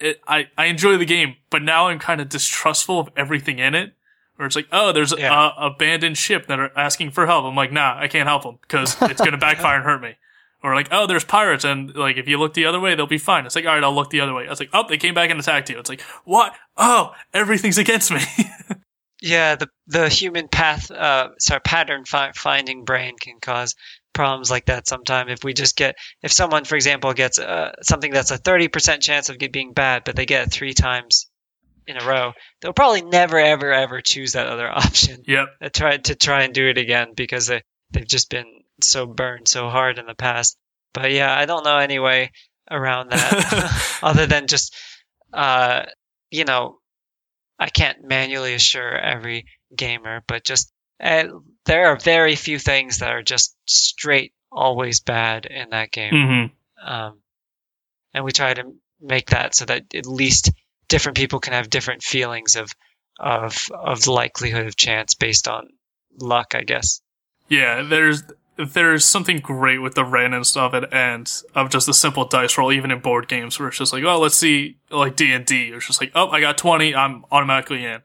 [0.00, 3.74] it, I, I enjoy the game, but now I'm kind of distrustful of everything in
[3.74, 3.92] it.
[4.36, 5.50] Where it's like, oh, there's Yeah.
[5.58, 7.44] a abandoned ship that are asking for help.
[7.44, 10.16] I'm like, nah, I can't help them because it's going to backfire and hurt me.
[10.64, 13.18] Or like, oh, there's pirates, and like if you look the other way, they'll be
[13.18, 13.46] fine.
[13.46, 14.46] It's like, all right, I'll look the other way.
[14.46, 15.78] I was like, oh, they came back and attacked you.
[15.78, 16.54] It's like, what?
[16.76, 18.20] Oh, everything's against me.
[19.24, 23.76] yeah the the human path uh sorry pattern fi- finding brain can cause
[24.12, 25.28] problems like that sometime.
[25.28, 29.28] If we just get if someone for example gets uh, something that's a 30% chance
[29.28, 31.26] of being bad but they get it three times
[31.86, 35.22] in a row they'll probably never ever ever choose that other option.
[35.26, 35.48] Yep.
[35.60, 38.46] uh, try to try and do it again because they they've just been
[38.82, 40.56] so burned so hard in the past.
[40.94, 42.30] But yeah i don't know any way
[42.70, 44.74] around that other than just
[45.32, 45.84] uh
[46.30, 46.78] you know
[47.58, 50.70] i can't manually assure every gamer but just
[51.02, 51.24] uh,
[51.66, 56.44] there are very few things that are just straight always bad in that game hmm
[56.84, 57.18] um,
[58.12, 60.50] and we try to make that so that at least
[60.88, 62.72] different people can have different feelings of
[63.20, 65.68] of of the likelihood of chance based on
[66.18, 67.00] luck i guess
[67.48, 68.22] Yeah, there's
[68.56, 72.72] there's something great with the randomness of it and of just the simple dice roll,
[72.72, 75.68] even in board games where it's just like, oh, let's see, like D and D.
[75.68, 78.02] It's just like, oh, I got twenty, I'm automatically in.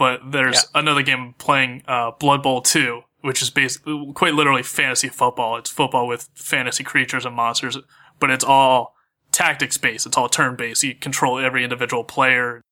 [0.00, 5.10] But there's another game playing, uh, Blood Bowl Two, which is basically quite literally fantasy
[5.10, 5.58] football.
[5.58, 7.76] It's football with fantasy creatures and monsters,
[8.18, 8.94] but it's all
[9.30, 10.06] tactics based.
[10.06, 10.82] It's all turn based.
[10.82, 12.62] You control every individual player.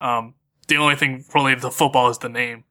[0.00, 0.34] Um,
[0.68, 2.62] the only thing related to football is the name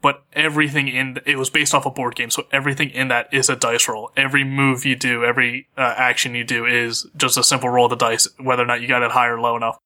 [0.00, 3.48] but everything in it was based off a board game, so everything in that is
[3.48, 4.12] a dice roll.
[4.16, 7.90] Every move you do, every uh, action you do is just a simple roll of
[7.90, 9.76] the dice, whether or not you got it high or low enough.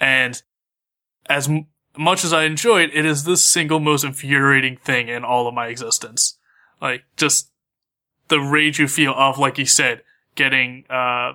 [0.00, 0.42] And
[1.26, 1.66] as m-
[1.98, 5.54] much as I enjoy it, it is the single most infuriating thing in all of
[5.54, 6.38] my existence.
[6.80, 7.50] Like just
[8.28, 10.02] the rage you feel of, like you said,
[10.34, 11.34] getting uh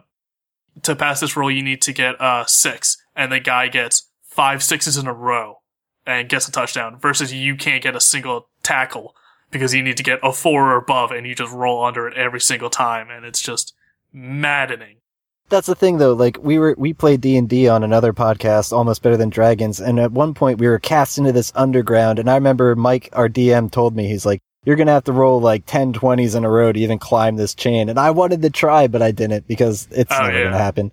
[0.81, 4.63] to pass this roll, you need to get uh six, and the guy gets five
[4.63, 5.59] sixes in a row
[6.05, 9.15] and gets a touchdown versus you can't get a single tackle
[9.51, 12.17] because you need to get a four or above and you just roll under it
[12.17, 13.73] every single time and it's just
[14.11, 14.97] maddening.
[15.53, 19.17] That's the thing though, like we were, we played D&D on another podcast, Almost Better
[19.17, 22.75] Than Dragons, and at one point we were cast into this underground, and I remember
[22.75, 26.35] Mike, our DM, told me, he's like, you're gonna have to roll like 10 20s
[26.35, 29.11] in a row to even climb this chain, and I wanted to try, but I
[29.11, 30.43] didn't, because it's Oh, never yeah.
[30.45, 30.91] gonna happen.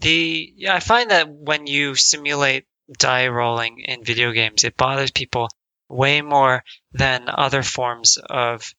[0.00, 2.64] The yeah, I find that when you simulate
[2.98, 5.50] die rolling in video games, it bothers people
[5.90, 8.72] way more than other forms of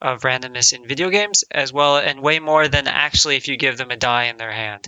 [0.00, 3.76] of randomness in video games, as well, and way more than actually if you give
[3.76, 4.86] them a die in their hand.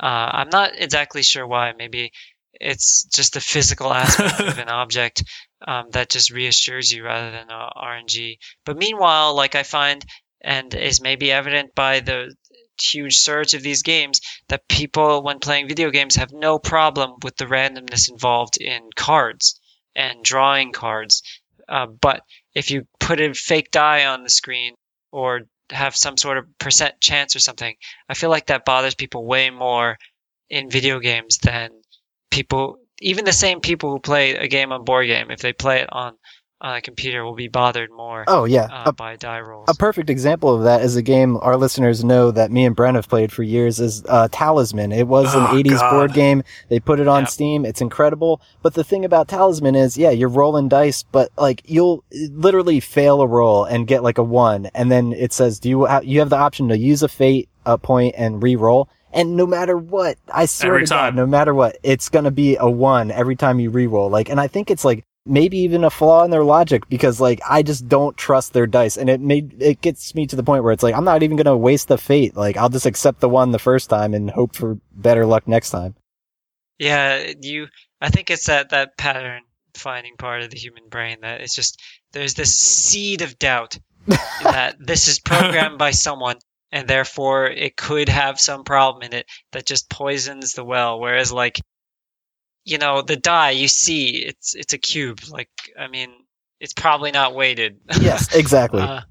[0.00, 1.72] Uh, I'm not exactly sure why.
[1.76, 2.12] Maybe
[2.60, 5.24] it's just the physical aspect of an object
[5.66, 8.38] um, that just reassures you rather than uh, RNG.
[8.64, 10.04] But meanwhile, like I find,
[10.40, 12.34] and is maybe evident by the
[12.80, 17.36] huge surge of these games, that people, when playing video games, have no problem with
[17.36, 19.60] the randomness involved in cards
[19.94, 21.22] and drawing cards.
[21.68, 22.22] Uh, but
[22.54, 24.74] if you put a fake die on the screen
[25.12, 27.74] or have some sort of percent chance or something,
[28.08, 29.98] I feel like that bothers people way more
[30.50, 31.70] in video games than
[32.30, 35.80] people, even the same people who play a game on board game, if they play
[35.80, 36.16] it on,
[36.60, 39.66] on a computer, will be bothered more Oh yeah, uh, a, by die rolls.
[39.68, 42.94] a perfect example of that is a game our listeners know that me and Brent
[42.96, 44.92] have played for years is uh, Talisman.
[44.92, 45.90] It was an Oh, 80s God.
[45.90, 46.42] board game.
[46.68, 47.28] They put it on Yep.
[47.30, 47.64] Steam.
[47.66, 48.40] It's incredible.
[48.62, 53.20] But the thing about Talisman is, yeah, you're rolling dice, but like you'll literally fail
[53.20, 56.20] a roll and get like a one, and then it says, "Do you ha- you
[56.20, 60.16] have the option to use a fate uh, point and re-roll?" And no matter what,
[60.32, 63.60] I swear Every to God, no matter what, it's gonna be a one every time
[63.60, 64.08] you re-roll.
[64.10, 67.40] Like, and I think it's like maybe even a flaw in their logic because like
[67.48, 70.64] I just don't trust their dice, and it made it gets me to the point
[70.64, 72.36] where it's like I'm not even gonna waste the fate.
[72.36, 75.70] Like I'll just accept the one the first time and hope for better luck next
[75.70, 75.94] time.
[76.78, 77.68] Yeah, you.
[78.00, 79.42] I think it's that that pattern
[79.74, 81.80] finding part of the human brain that it's just
[82.12, 86.36] there's this seed of doubt that this is programmed by someone
[86.74, 90.98] and therefore it could have some problem in it that just poisons the well.
[91.00, 91.60] Whereas like,
[92.64, 95.20] you know, the die you see, it's it's a cube.
[95.30, 96.10] Like, I mean,
[96.60, 97.78] it's probably not weighted.
[98.00, 98.82] Yes, exactly.
[98.82, 99.02] Uh,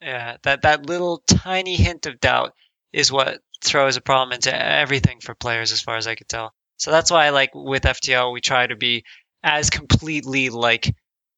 [0.00, 2.54] yeah, that that little tiny hint of doubt
[2.92, 6.52] is what throws a problem into everything for players, as far as I could tell.
[6.76, 9.04] So that's why, like with FTL, we try to be
[9.42, 10.94] as completely like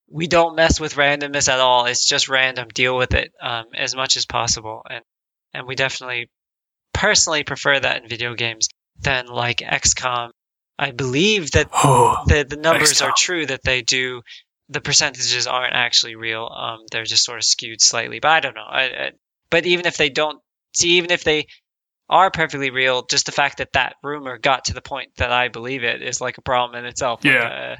[0.09, 1.85] we don't mess with randomness at all.
[1.85, 2.67] It's just random.
[2.67, 5.03] Deal with it um, as much as possible, and
[5.53, 6.29] and we definitely
[6.93, 10.31] personally prefer that in video games than like XCOM.
[10.81, 14.23] I believe that Oh, the the numbers are true that they do.
[14.69, 16.45] The percentages aren't actually real.
[16.53, 18.19] Um, they're just sort of skewed slightly.
[18.19, 18.65] But I don't know.
[18.67, 19.11] I, I,
[19.49, 20.41] but even if they don't
[20.73, 21.45] see, even if they
[22.09, 25.49] are perfectly real, just the fact that that rumor got to the point that I
[25.49, 27.23] believe it is like a problem in itself.
[27.23, 27.47] Like, Yeah.
[27.47, 27.75] uh,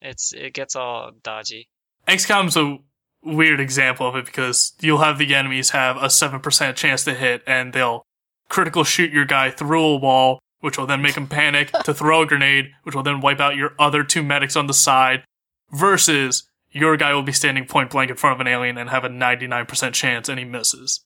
[0.00, 1.68] it's it gets all dodgy.
[2.06, 2.78] XCOM's a
[3.22, 7.42] weird example of it because you'll have the enemies have a 7% chance to hit
[7.46, 8.02] and they'll
[8.48, 12.22] critical shoot your guy through a wall, which will then make him panic to throw
[12.22, 15.24] a grenade, which will then wipe out your other two medics on the side,
[15.70, 19.04] versus your guy will be standing point blank in front of an alien and have
[19.04, 21.04] a 99% chance and he misses.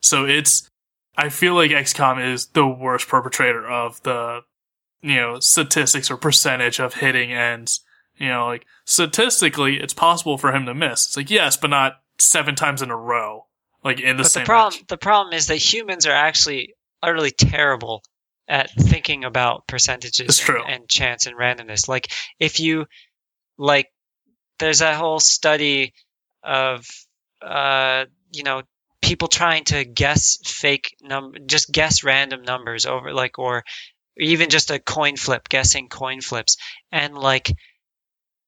[0.00, 0.68] So it's,
[1.16, 4.40] I feel like XCOM is the worst perpetrator of the,
[5.02, 7.80] you know, statistics or percentage of hitting ends.
[8.16, 11.06] You know, like statistically, it's possible for him to miss.
[11.06, 13.46] It's like yes, but not seven times in a row,
[13.84, 14.86] like in the but same the problem match.
[14.88, 18.02] the problem is that humans are actually utterly terrible
[18.52, 21.88] at thinking about percentages and, and chance and randomness.
[21.88, 22.84] Like if you
[23.56, 23.88] like
[24.58, 25.94] there's a whole study
[26.42, 26.86] of
[27.40, 28.62] uh you know
[29.00, 33.64] people trying to guess fake num just guess random numbers over like or
[34.18, 36.58] even just a coin flip guessing coin flips.
[36.92, 37.50] And like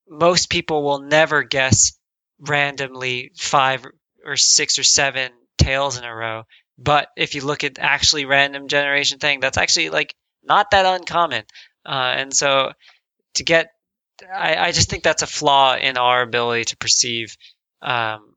[0.06, 1.92] most people will never guess
[2.38, 3.86] randomly five
[4.22, 6.42] or six or seven tails in a row.
[6.78, 11.44] But if you look at actually random generation thing, that's actually like not that uncommon.
[11.86, 12.72] Uh, and so
[13.34, 13.70] to get,
[14.32, 17.36] I, I just think that's a flaw in our ability to perceive,
[17.82, 18.34] um,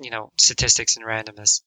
[0.00, 1.62] you know, statistics and randomness.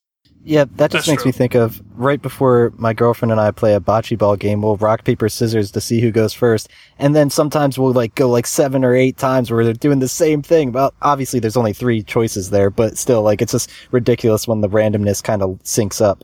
[0.47, 1.29] Yeah, that just That's makes true.
[1.29, 4.77] me think of right before my girlfriend and I play a bocce ball game, we'll
[4.77, 6.69] rock, paper, scissors to see who goes first.
[6.99, 10.07] And then sometimes we'll like go like seven or eight times where they're doing the
[10.07, 10.71] same thing.
[10.71, 14.69] Well, obviously there's only three choices there, but still like it's just ridiculous when the
[14.69, 16.23] randomness kind of syncs up.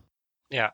[0.50, 0.70] Yeah.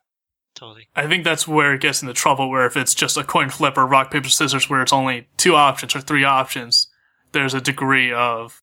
[0.54, 0.88] Totally.
[0.96, 2.52] I think that's where it gets into trouble.
[2.52, 5.56] Where if it's just a coin flip or rock paper scissors, where it's only two
[5.56, 6.88] options or three options,
[7.32, 8.62] there's a degree of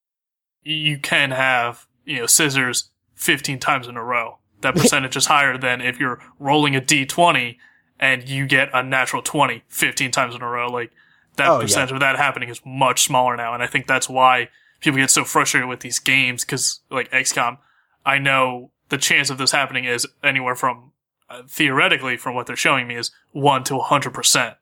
[0.62, 4.38] you can have you know scissors 15 times in a row.
[4.66, 7.57] That percentage is higher than if you're rolling a d20
[8.00, 10.68] and you get a natural 20 15 times in a row.
[10.70, 10.90] Like
[11.37, 11.62] that Oh, yeah.
[11.62, 14.48] percentage of that happening is much smaller now, and I think that's why
[14.81, 17.59] people get so frustrated with these games because like XCOM,
[18.05, 20.92] I know the chance of this happening is anywhere from
[21.29, 24.57] uh, theoretically from what they're showing me is 1 to 100%.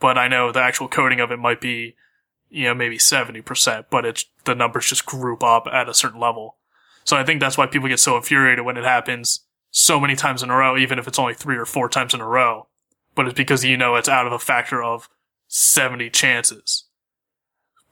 [0.00, 1.96] But I know the actual coding of it might be,
[2.50, 6.56] you know, maybe 70%, but it's, the numbers just group up at a certain level.
[7.08, 9.40] So I think that's why people get so infuriated when it happens
[9.70, 12.20] so many times in a row, even if it's only three or four times in
[12.20, 12.66] a row.
[13.14, 15.08] But it's because you know it's out of a factor of
[15.46, 16.84] 70 chances.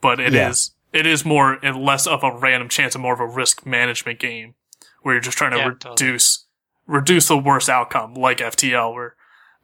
[0.02, 1.00] But it is Yeah.
[1.00, 4.18] it is more and less of a random chance and more of a risk management
[4.18, 4.54] game
[5.00, 5.92] where you're just trying to Yeah, totally.
[5.92, 6.44] reduce
[6.86, 9.16] reduce the worst outcome, like FTL, where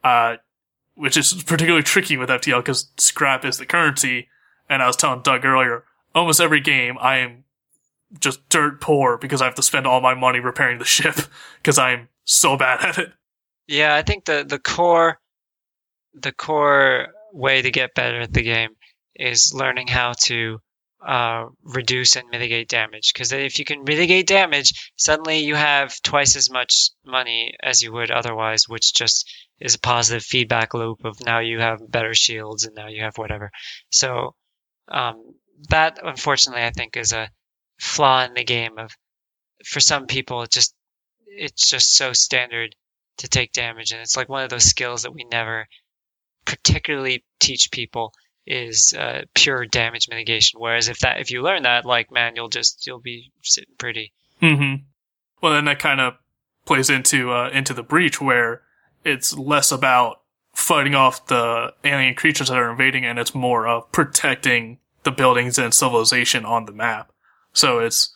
[0.02, 0.36] uh,
[0.94, 4.30] which is particularly tricky with FTL because scrap is the currency.
[4.70, 5.84] And I was telling Doug earlier,
[6.14, 7.44] almost every game I am
[8.18, 11.16] just dirt poor because I have to spend all my money repairing the ship
[11.56, 13.12] because I'm so bad at it.
[13.66, 15.18] Yeah, I think the the core
[16.14, 18.70] the core way to get better at the game
[19.14, 20.58] is learning how to
[21.06, 23.12] uh, reduce and mitigate damage.
[23.12, 27.92] Because if you can mitigate damage, suddenly you have twice as much money as you
[27.92, 32.64] would otherwise, which just is a positive feedback loop of now you have better shields
[32.64, 33.50] and now you have whatever.
[33.90, 34.34] So
[34.88, 35.34] um,
[35.70, 37.30] that, unfortunately, I think is a
[37.82, 38.78] flaw in the game.
[38.78, 38.92] Of
[39.66, 40.74] for some people, it just
[41.26, 42.74] it's just so standard
[43.18, 45.66] to take damage, and it's like one of those skills that we never
[46.44, 48.12] particularly teach people
[48.46, 50.60] is uh, pure damage mitigation.
[50.60, 54.12] Whereas if that if you learn that, like man, you'll just you'll be sitting pretty.
[54.40, 54.84] Mm-hmm.
[55.40, 56.14] Well, then that kind of
[56.64, 58.62] plays into uh, into the breach where
[59.04, 60.20] it's less about
[60.54, 65.58] fighting off the alien creatures that are invading and it's more of protecting the buildings
[65.58, 67.11] and civilization on the map.
[67.52, 68.14] So it's,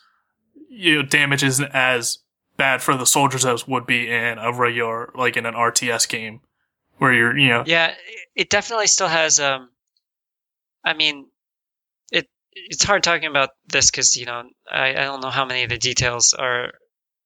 [0.69, 2.19] you know, damage isn't as
[2.57, 6.41] bad for the soldiers as would be in a regular, like in an RTS game
[6.97, 7.63] where you're, you know.
[7.65, 7.93] Yeah,
[8.35, 9.69] it definitely still has, um,
[10.83, 11.27] I mean,
[12.11, 15.63] it, it's hard talking about this because, you know, I, I don't know how many
[15.63, 16.71] of the details are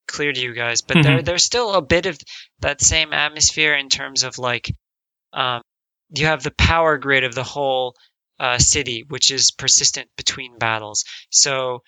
[0.08, 1.04] clear to you guys, but mm-hmm.
[1.04, 2.20] there, there's still a bit of
[2.60, 4.70] that same atmosphere in terms of like,
[5.34, 5.62] um,
[6.14, 7.96] you have the power grid of the whole
[8.40, 11.06] uh, city, which is persistent between battles.
[11.30, 11.84] So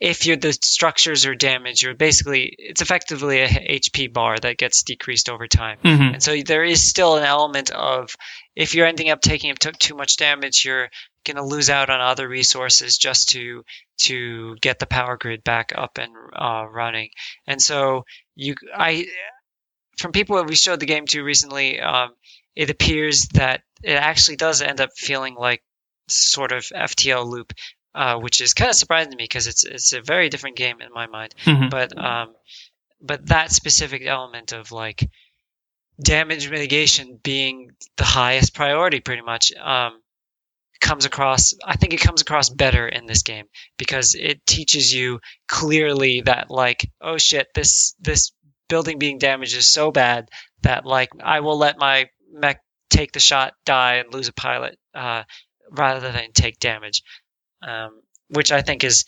[0.00, 4.82] if you're, the structures are damaged, you're basically it's effectively a HP bar that gets
[4.82, 5.78] decreased over time.
[5.84, 6.14] Mm-hmm.
[6.14, 8.14] And so there is still an element of
[8.54, 10.88] if you're ending up taking up too much damage, you're
[11.24, 13.64] going to lose out on other resources just to
[13.98, 17.10] to get the power grid back up and uh, running.
[17.46, 18.04] And so
[18.36, 19.06] you, I,
[19.98, 22.10] from people that we showed the game to recently, um,
[22.54, 25.62] it appears that it actually does end up feeling like
[26.08, 27.52] sort of FTL loop,
[27.94, 30.80] uh, which is kind of surprising to me because it's it's a very different game
[30.80, 31.34] in my mind.
[31.44, 31.68] Mm-hmm.
[31.68, 32.34] But um,
[33.00, 35.08] but that specific element of like
[36.00, 40.00] damage mitigation being the highest priority, pretty much, um,
[40.80, 41.54] comes across.
[41.64, 46.50] I think it comes across better in this game because it teaches you clearly that
[46.50, 48.32] like, oh shit, this this
[48.68, 50.28] building being damaged is so bad
[50.62, 52.60] that like I will let my mech
[52.90, 55.24] take the shot, die, and lose a pilot uh,
[55.70, 57.02] rather than take damage,
[57.62, 59.04] um, which I think is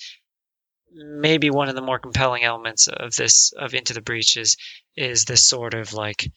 [0.93, 4.57] maybe one of the more compelling elements of this of Into the Breach is
[4.97, 6.31] is this sort of like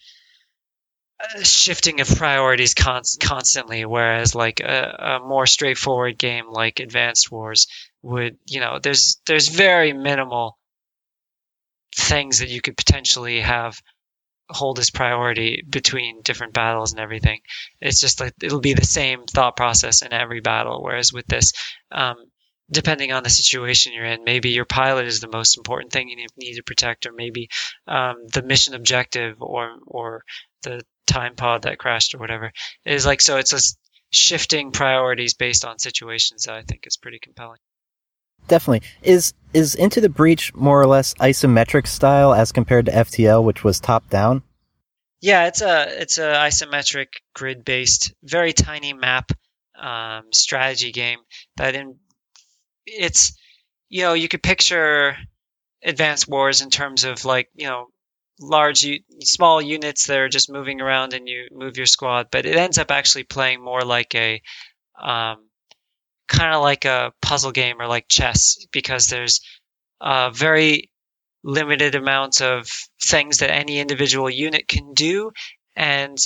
[1.19, 7.67] uh, shifting of priorities constantly, whereas like a, a more straightforward game like Advanced Wars
[8.01, 10.57] would, you know, there's there's very minimal
[11.95, 13.79] things that you could potentially have
[14.49, 17.39] hold as priority between different battles and everything.
[17.81, 20.83] It's just like it'll be the same thought process in every battle.
[20.83, 21.53] Whereas with this,
[21.91, 22.17] um,
[22.69, 26.27] depending on the situation you're in, maybe your pilot is the most important thing you
[26.37, 27.49] need to protect, or maybe
[27.87, 30.23] um, the mission objective, or or
[30.63, 32.51] the time pod that crashed, or whatever.
[32.85, 33.37] It is like so.
[33.37, 33.77] It's just
[34.09, 37.59] shifting priorities based on situations that I think is pretty compelling.
[38.47, 38.87] Definitely.
[39.01, 43.63] Is is Into the Breach more or less isometric style as compared to FTL, which
[43.63, 44.43] was top down?
[45.21, 49.31] Yeah, it's a it's a isometric grid based, very tiny map
[49.79, 51.19] um, strategy game
[51.57, 51.97] that in
[52.85, 53.37] it's
[53.89, 55.15] you know you could picture
[55.83, 57.87] advanced wars in terms of like you know
[58.39, 58.85] large
[59.21, 62.77] small units that are just moving around and you move your squad but it ends
[62.77, 64.41] up actually playing more like a
[65.01, 65.37] um,
[66.27, 69.41] kind of like a puzzle game or like chess because there's
[70.01, 70.89] a very
[71.43, 72.69] limited amounts of
[73.01, 75.31] things that any individual unit can do
[75.75, 76.17] and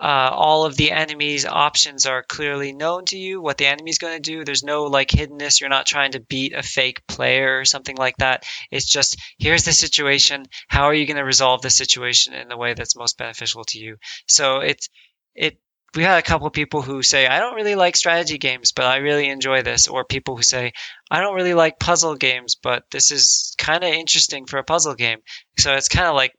[0.00, 4.20] uh, all of the enemy's options are clearly known to you what the enemy's going
[4.20, 4.44] to do.
[4.44, 5.60] There's no like hiddenness.
[5.60, 8.44] You're not trying to beat a fake player or something like that.
[8.70, 10.46] It's just here's the situation.
[10.68, 13.78] How are you going to resolve the situation in the way that's most beneficial to
[13.78, 13.96] you?
[14.26, 14.88] So it's
[15.34, 15.58] it
[15.96, 18.84] we had a couple of people who say, I don't really like strategy games, but
[18.84, 19.88] I really enjoy this.
[19.88, 20.72] Or people who say,
[21.10, 24.94] I don't really like puzzle games, but this is kind of interesting for a puzzle
[24.94, 25.18] game.
[25.58, 26.32] So it's kind of like,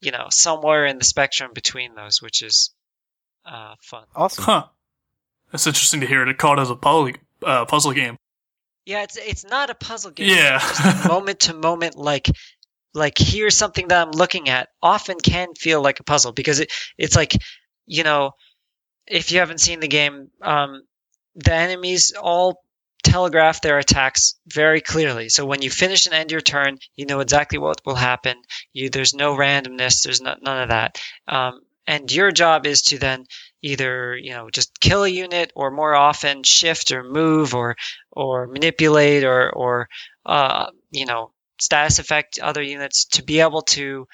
[0.00, 2.72] you know, somewhere in the spectrum between those, which is
[3.44, 4.04] uh, fun.
[4.14, 4.44] Awesome.
[4.44, 4.64] Huh.
[5.52, 7.12] That's interesting to hear it called as a puzzle,
[7.44, 8.16] uh, puzzle game.
[8.86, 10.28] Yeah, it's it's not a puzzle game.
[10.28, 11.04] Yeah.
[11.08, 12.28] moment to moment, like
[12.94, 14.68] like here's something that I'm looking at.
[14.82, 17.36] Often can feel like a puzzle because it it's like
[17.86, 18.32] you know,
[19.06, 20.82] if you haven't seen the game, um,
[21.36, 22.62] the enemies all
[23.02, 25.28] telegraph their attacks very clearly.
[25.28, 28.36] So when you finish and end your turn, you know exactly what will happen.
[28.72, 30.02] You there's no randomness.
[30.02, 31.00] There's no, none of that.
[31.26, 33.24] Um, and your job is to then
[33.62, 37.76] either you know just kill a unit or more often shift or move or
[38.12, 39.88] or manipulate or or
[40.26, 44.06] uh, you know status affect other units to be able to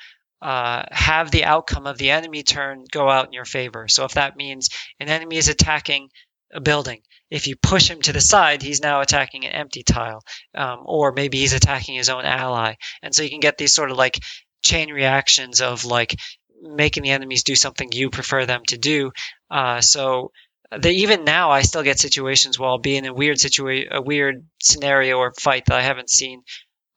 [0.42, 3.88] uh, have the outcome of the enemy turn go out in your favor.
[3.88, 4.68] So if that means
[5.00, 6.10] an enemy is attacking
[6.52, 10.22] a building, if you push him to the side, he's now attacking an empty tile,
[10.54, 13.90] um, or maybe he's attacking his own ally, and so you can get these sort
[13.90, 14.18] of like
[14.62, 16.16] chain reactions of like
[16.62, 19.10] making the enemies do something you prefer them to do.
[19.50, 20.32] Uh, so
[20.70, 24.46] that even now I still get situations while being in a weird situation, a weird
[24.60, 26.42] scenario or fight that I haven't seen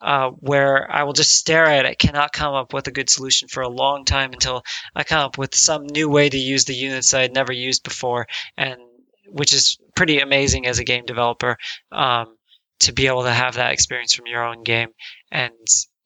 [0.02, 3.48] uh, where I will just stare at it, cannot come up with a good solution
[3.48, 4.64] for a long time until
[4.96, 7.84] I come up with some new way to use the units I had never used
[7.84, 8.28] before,
[8.58, 8.80] and
[9.28, 11.58] which is pretty amazing as a game developer
[11.92, 12.36] um,
[12.80, 14.90] to be able to have that experience from your own game,
[15.32, 15.54] and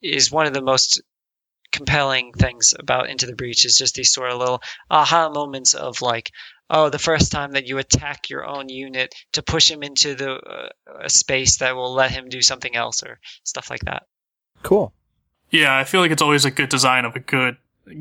[0.02, 1.02] is one of the most
[1.72, 6.02] compelling things about Into the Breach is just these sort of little aha moments of
[6.02, 6.32] like,
[6.70, 10.34] oh, the first time that you attack your own unit to push him into the
[10.34, 10.70] uh,
[11.02, 14.04] a space that will let him do something else or stuff like that.
[14.64, 14.94] Cool.
[15.50, 17.58] Yeah, I feel like it's always a good design of a good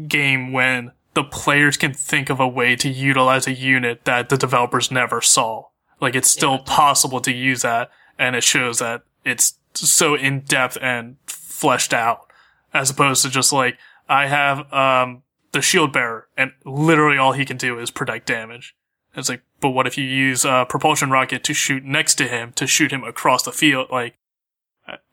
[0.08, 4.36] game when the players can think of a way to utilize a unit that the
[4.38, 5.64] developers never saw.
[6.00, 6.62] Like it's still Yeah.
[6.64, 12.26] possible to use that, and it shows that it's so in depth and fleshed out,
[12.72, 13.76] as opposed to just like
[14.08, 18.74] I have um the shield bearer, and literally all he can do is predict damage.
[19.14, 22.52] It's like, but what if you use a propulsion rocket to shoot next to him
[22.54, 23.88] to shoot him across the field?
[23.90, 24.16] Like,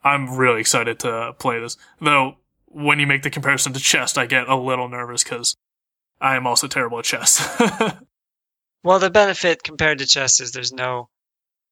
[0.04, 1.78] I'm really excited to play this.
[2.00, 5.56] Though when you make the comparison to chess, I get a little nervous because
[6.22, 7.60] I am also terrible at chess.
[8.84, 11.10] Well, the benefit compared to chess is there's no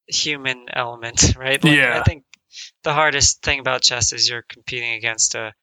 [0.07, 1.63] human element, right?
[1.63, 1.99] Like, Yeah.
[1.99, 2.23] I think
[2.83, 5.53] the hardest thing about chess is you're competing against a,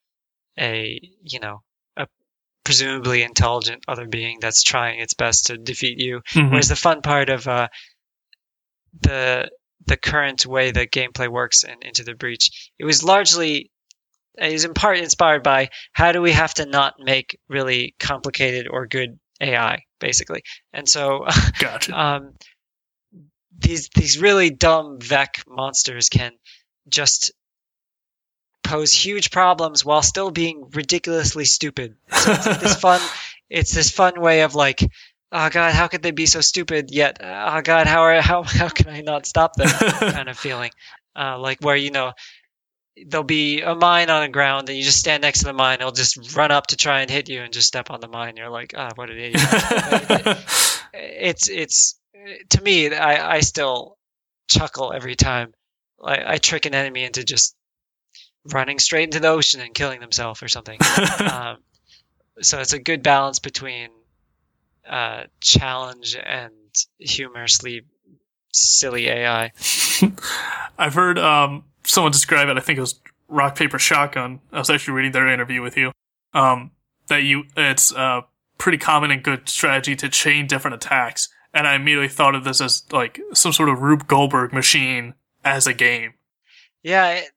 [0.58, 1.62] a you know,
[2.64, 6.22] presumably intelligent other being that's trying its best to defeat you.
[6.32, 6.50] Mhm.
[6.50, 7.68] Whereas the fun part of uh,
[9.00, 9.50] the
[9.86, 13.70] the current way that gameplay works in Into the Breach, it was largely
[14.36, 18.66] it was in part inspired by how do we have to not make really complicated
[18.68, 20.42] or good AI, basically.
[20.72, 21.26] And so
[21.58, 21.98] Gotcha.
[21.98, 22.34] um,
[23.56, 26.32] these these really dumb Vek monsters can
[26.88, 27.32] just
[28.64, 31.96] pose huge problems while still being ridiculously stupid.
[32.10, 33.00] So it's like this fun.
[33.50, 34.80] It's this fun way of like,
[35.30, 36.90] oh god, how could they be so stupid?
[36.90, 39.68] Yet, oh god, how are, how how can I not stop them?
[39.68, 40.70] kind of feeling,
[41.14, 42.12] uh, like where you know.
[43.06, 45.78] There'll be a mine on the ground, and you just stand next to the mine.
[45.80, 48.36] It'll just run up to try and hit you, and just step on the mine.
[48.36, 50.38] You're like, ah, what an idiot!
[50.94, 51.98] it's it's
[52.50, 53.96] to me I, I still
[54.48, 55.52] chuckle every time
[56.02, 57.56] I, I trick an enemy into just
[58.52, 60.78] running straight into the ocean and killing themselves or something
[61.30, 61.58] um,
[62.40, 63.88] so it's a good balance between
[64.88, 66.52] uh, challenge and
[66.98, 67.82] humorously
[68.52, 69.50] silly ai
[70.78, 72.56] I've heard um, someone describe it.
[72.56, 74.40] I think it was Rock Paper Shotgun.
[74.52, 75.92] I was actually reading their interview with you.
[76.32, 76.72] Um,
[77.08, 78.24] that you it's a
[78.58, 81.28] pretty common and good strategy to chain different attacks.
[81.52, 85.14] And I immediately thought of this as like some sort of Rube Goldberg machine
[85.44, 86.14] as a game.
[86.82, 87.30] yeah it,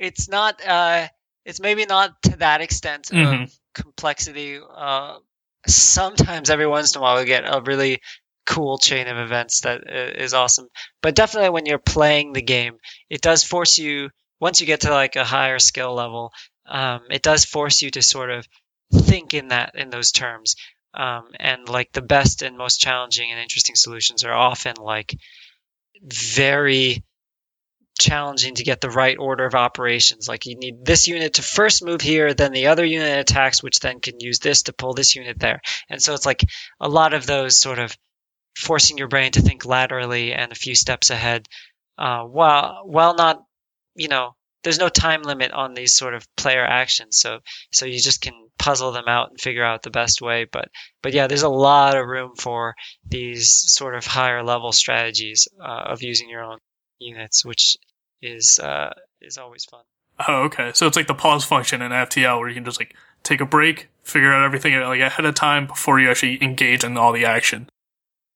[0.00, 1.08] it's not uh,
[1.46, 3.44] it's maybe not to that extent Mhm.
[3.44, 5.18] of complexity uh,
[5.66, 8.00] sometimes every once in a while we get a really
[8.46, 10.68] cool chain of events that is awesome
[11.02, 12.78] but definitely when you're playing the game
[13.08, 16.32] it does force you once you get to like a higher skill level
[16.66, 18.46] um, it does force you to sort of
[18.92, 20.56] think in that in those terms
[20.94, 25.14] um, and like the best and most challenging and interesting solutions are often like
[26.02, 27.04] very
[28.00, 30.28] challenging to get the right order of operations.
[30.28, 33.78] Like you need this unit to first move here, then the other unit attacks, which
[33.78, 35.60] then can use this to pull this unit there.
[35.88, 36.44] And so it's like
[36.80, 37.96] a lot of those sort of
[38.56, 41.46] forcing your brain to think laterally and a few steps ahead,
[41.98, 43.44] uh, while while not,
[43.94, 44.34] you know,
[44.64, 47.18] there's no time limit on these sort of player actions.
[47.18, 47.40] So
[47.70, 50.46] so you just can puzzle them out and figure out the best way.
[50.50, 50.68] But
[51.02, 52.74] but yeah, there's a lot of room for
[53.06, 56.58] these sort of higher level strategies uh, of using your own
[56.98, 57.76] units, which
[58.22, 58.90] is uh,
[59.20, 59.82] is always fun.
[60.28, 60.72] Oh, okay.
[60.74, 63.46] So it's like the pause function in FTL where you can just like take a
[63.46, 67.24] break, figure out everything like ahead of time before you actually engage in all the
[67.24, 67.68] action.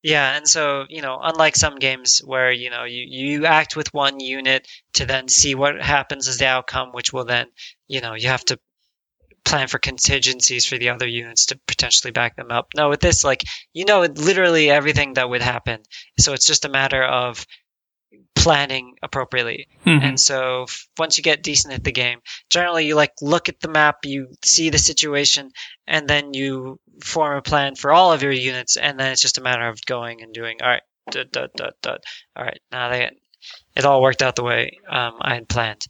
[0.03, 3.93] Yeah, and so you know, unlike some games where you know you you act with
[3.95, 7.47] one unit to then see what happens as the outcome, which will then
[7.89, 8.59] you know you have to
[9.45, 12.69] plan for contingencies for the other units to potentially back them up.
[12.75, 15.81] No, with this, like you know, literally everything that would happen.
[16.19, 17.47] So it's just a matter of
[18.45, 19.67] planning appropriately.
[19.87, 20.03] Mhm.
[20.05, 22.21] And so f- once you get decent at the game,
[22.51, 25.51] generally you like look at the map, you see the situation,
[25.87, 29.39] and then you form a plan for all of your units, and then it's just
[29.39, 30.57] a matter of going and doing.
[30.63, 32.01] All right, dot, dot, dot, dot.
[32.37, 33.11] All right, now they,
[33.77, 35.87] it all worked out the way um, I had planned.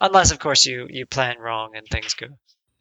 [0.00, 2.26] Unless, of course, you you plan wrong and things go.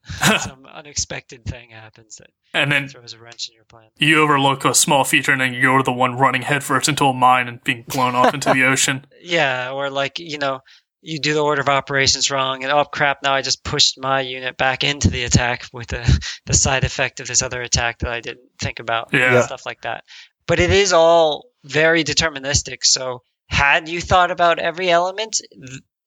[0.39, 3.89] Some unexpected thing happens that and then throws a wrench in your plan.
[3.97, 7.05] you overlook a small feature and then you go to the one running headfirst into
[7.05, 9.05] a mine and being blown off into the ocean.
[9.21, 10.59] Yeah, or like, you know,
[11.01, 14.21] you do the order of operations wrong and oh crap, now I just pushed my
[14.21, 18.11] unit back into the attack with the, the side effect of this other attack that
[18.11, 19.11] I didn't think about.
[19.11, 19.41] and Yeah.
[19.41, 20.03] Stuff like that.
[20.47, 22.83] But it is all very deterministic.
[22.83, 25.41] So had you thought about every element,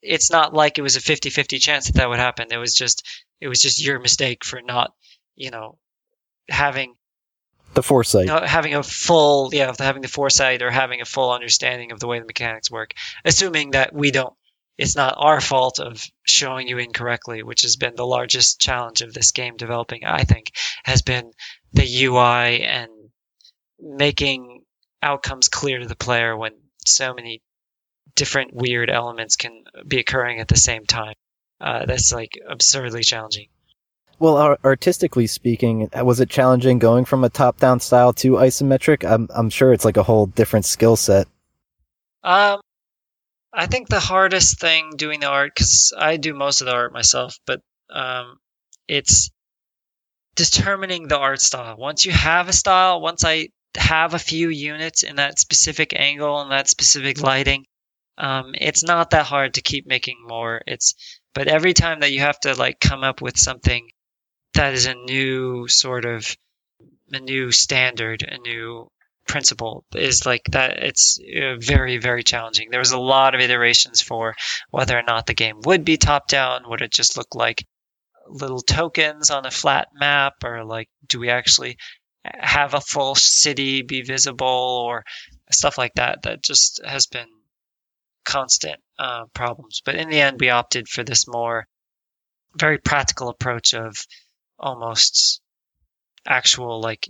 [0.02, 2.48] it's not like it was a 50-50 chance that that would happen.
[2.50, 3.06] It was just
[3.40, 4.92] it was just your mistake for not,
[5.36, 5.78] you know,
[6.48, 6.94] having
[7.74, 8.26] The foresight.
[8.26, 12.00] you know, having a full yeah having the foresight or having a full understanding of
[12.00, 12.94] the way the mechanics work
[13.24, 14.34] assuming that we don't
[14.78, 19.12] it's not our fault of showing you incorrectly, which has been the largest challenge of
[19.12, 20.52] this game developing, I think,
[20.84, 21.32] has been
[21.72, 22.88] the UI and
[23.80, 24.62] making
[25.02, 26.52] outcomes clear to the player when
[26.86, 27.42] so many
[28.18, 31.14] different weird elements can be occurring at the same time.
[31.60, 33.46] Uh, that's like absurdly challenging.
[34.18, 39.08] Well, artistically speaking, was it challenging going from a top-down style to isometric?
[39.08, 41.28] I'm I'm sure it's like a whole different skill set.
[42.24, 42.60] Um,
[43.52, 46.92] I think the hardest thing doing the art, because I do most of the art
[46.92, 47.60] myself, but
[47.90, 48.38] um,
[48.88, 49.30] it's
[50.34, 51.76] determining the art style.
[51.76, 56.40] Once you have a style, once I have a few units in that specific angle
[56.40, 57.64] and that specific lighting,
[58.18, 60.60] um, it's not that hard to keep making more.
[60.66, 60.94] It's
[61.34, 63.88] but every time that you have to like come up with something
[64.54, 66.36] that is a new sort of
[67.12, 68.90] a new standard, a new
[69.28, 70.82] principle is like that.
[70.82, 72.70] It's uh, very, very challenging.
[72.70, 74.34] There was a lot of iterations for
[74.70, 76.68] whether or not the game would be top down.
[76.68, 77.64] Would it just look like
[78.26, 81.76] little tokens on a flat map or like, do we actually
[82.24, 85.04] have a full city be visible or
[85.52, 86.22] stuff like that?
[86.22, 87.28] That just has been
[88.24, 89.82] constant uh, problems.
[89.84, 91.66] But in the end, we opted for this more
[92.56, 93.96] very practical approach of
[94.58, 95.40] almost
[96.26, 97.08] actual like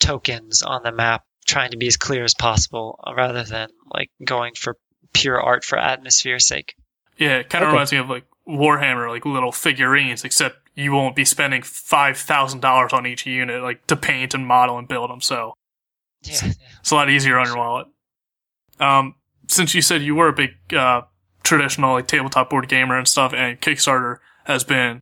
[0.00, 4.54] tokens on the map, trying to be as clear as possible rather than like going
[4.54, 4.76] for
[5.12, 6.74] pure art for atmosphere's sake.
[7.18, 7.74] Yeah, it kind of okay.
[7.74, 12.60] reminds me of like Warhammer, like little figurines, except you won't be spending five thousand
[12.60, 15.20] dollars on each unit, like to paint and model and build them.
[15.20, 15.54] So
[16.22, 16.42] yeah, it's,
[16.80, 17.86] it's a lot easier on your wallet.
[18.80, 19.14] Um,
[19.52, 21.02] since you said you were a big uh,
[21.42, 25.00] traditional like tabletop board gamer and stuff, and Kickstarter has been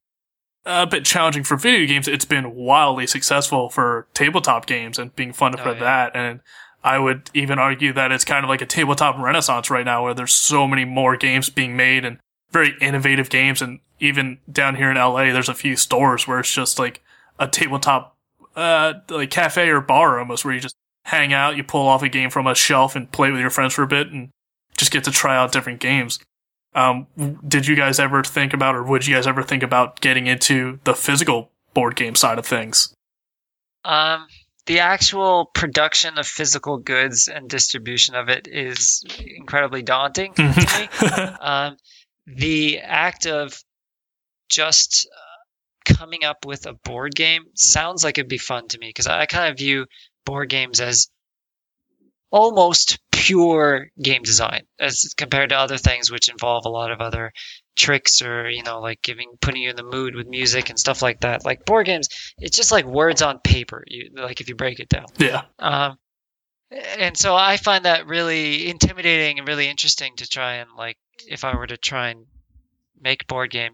[0.66, 2.08] a bit challenging for video games.
[2.08, 5.80] It's been wildly successful for tabletop games and being fun for oh, yeah.
[5.80, 6.16] that.
[6.16, 6.40] And
[6.84, 10.14] I would even argue that it's kind of like a tabletop renaissance right now where
[10.14, 12.18] there's so many more games being made and
[12.50, 13.62] very innovative games.
[13.62, 17.02] And even down here in LA, there's a few stores where it's just like
[17.38, 18.16] a tabletop,
[18.56, 22.08] uh, like cafe or bar almost where you just hang out, you pull off a
[22.08, 24.30] game from a shelf and play with your friends for a bit and
[24.80, 26.18] just get to try out different games.
[26.74, 27.06] Um,
[27.46, 30.80] did you guys ever think about, or would you guys ever think about getting into
[30.84, 32.94] the physical board game side of things?
[33.84, 34.26] Um,
[34.66, 40.88] the actual production of physical goods and distribution of it is incredibly daunting to me.
[41.40, 41.76] Um,
[42.26, 43.58] the act of
[44.48, 48.88] just uh, coming up with a board game sounds like it'd be fun to me
[48.88, 49.86] because I, I kind of view
[50.24, 51.08] board games as
[52.30, 57.32] almost pure game design as compared to other things which involve a lot of other
[57.76, 61.02] tricks or you know like giving putting you in the mood with music and stuff
[61.02, 61.44] like that.
[61.44, 62.08] Like board games
[62.38, 65.06] it's just like words on paper you like if you break it down.
[65.18, 65.42] Yeah.
[65.58, 65.98] Um
[66.98, 71.42] and so i find that really intimidating and really interesting to try and like if
[71.42, 72.26] i were to try and
[73.00, 73.72] make board game.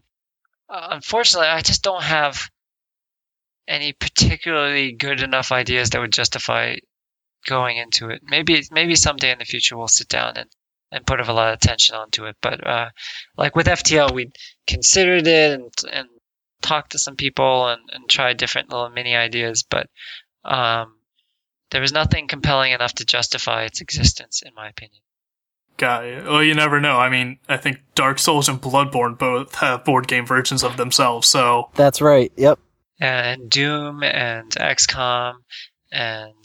[0.68, 2.50] Uh, unfortunately i just don't have
[3.68, 6.76] any particularly good enough ideas that would justify
[7.46, 8.22] going into it.
[8.24, 10.50] Maybe maybe someday in the future we'll sit down and
[10.92, 12.36] and put a lot of attention onto it.
[12.40, 12.90] But uh,
[13.36, 14.32] like with FTL, we
[14.66, 16.08] considered it and and
[16.62, 19.88] talked to some people and, and tried different little mini ideas, but
[20.44, 20.94] um,
[21.70, 25.00] there was nothing compelling enough to justify its existence, in my opinion.
[25.76, 26.24] Got it.
[26.24, 26.96] Well, you never know.
[26.96, 31.28] I mean, I think Dark Souls and Bloodborne both have board game versions of themselves,
[31.28, 31.70] so.
[31.74, 32.58] That's right, yep.
[32.98, 35.34] And Doom and XCOM
[35.92, 36.44] and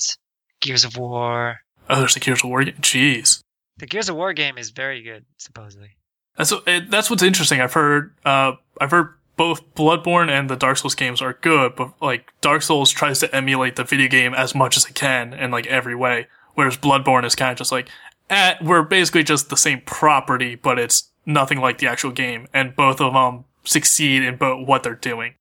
[0.62, 1.58] Gears of War.
[1.90, 2.76] Oh, there's the Gears of War game.
[2.76, 3.42] Jeez.
[3.78, 5.98] The Gears of War game is very good, supposedly.
[6.38, 6.54] That's
[6.90, 7.60] that's what's interesting.
[7.60, 11.94] I've heard uh, I've heard both Bloodborne and the Dark Souls games are good, but
[12.02, 15.52] like Dark Souls tries to emulate the video game as much as it can in
[15.52, 17.90] like every way, whereas Bloodborne is kind of just like,
[18.30, 22.76] eh, we're basically just the same property, but it's nothing like the actual game, and
[22.76, 25.36] both of them succeed in both what they're doing.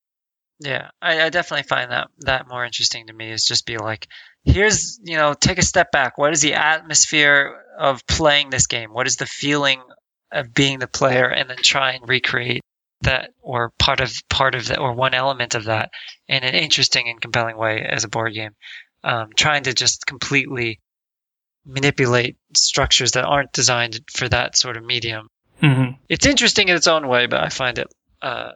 [0.60, 4.08] Yeah, I, I definitely find that that more interesting to me is just be like,
[4.44, 6.18] here's you know take a step back.
[6.18, 8.92] What is the atmosphere of playing this game?
[8.92, 9.80] What is the feeling
[10.32, 12.62] of being the player and then try and recreate
[13.02, 15.90] that or part of part of that or one element of that
[16.28, 18.52] in an interesting and compelling way as a board game?
[19.02, 20.78] Um, trying to just completely
[21.64, 25.28] manipulate structures that aren't designed for that sort of medium.
[25.62, 25.92] Mm-hmm.
[26.08, 27.86] it's interesting in its own way but i find it
[28.22, 28.52] uh,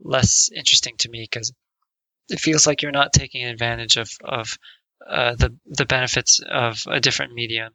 [0.00, 1.52] less interesting to me because
[2.28, 4.58] it feels like you're not taking advantage of, of
[5.08, 7.72] uh, the the benefits of a different medium.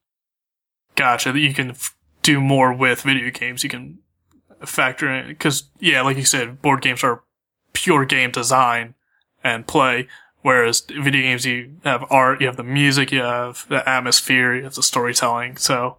[0.95, 1.31] Gotcha.
[1.31, 3.63] That you can f- do more with video games.
[3.63, 3.99] You can
[4.65, 7.23] factor in because yeah, like you said, board games are
[7.73, 8.95] pure game design
[9.43, 10.07] and play.
[10.41, 14.63] Whereas video games, you have art, you have the music, you have the atmosphere, you
[14.63, 15.57] have the storytelling.
[15.57, 15.97] So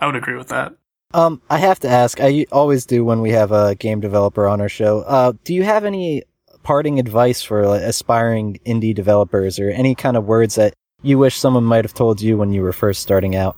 [0.00, 0.74] I would agree with that.
[1.14, 2.20] Um, I have to ask.
[2.20, 5.00] I always do when we have a game developer on our show.
[5.02, 6.24] Uh, do you have any
[6.62, 11.36] parting advice for like, aspiring indie developers, or any kind of words that you wish
[11.36, 13.56] someone might have told you when you were first starting out?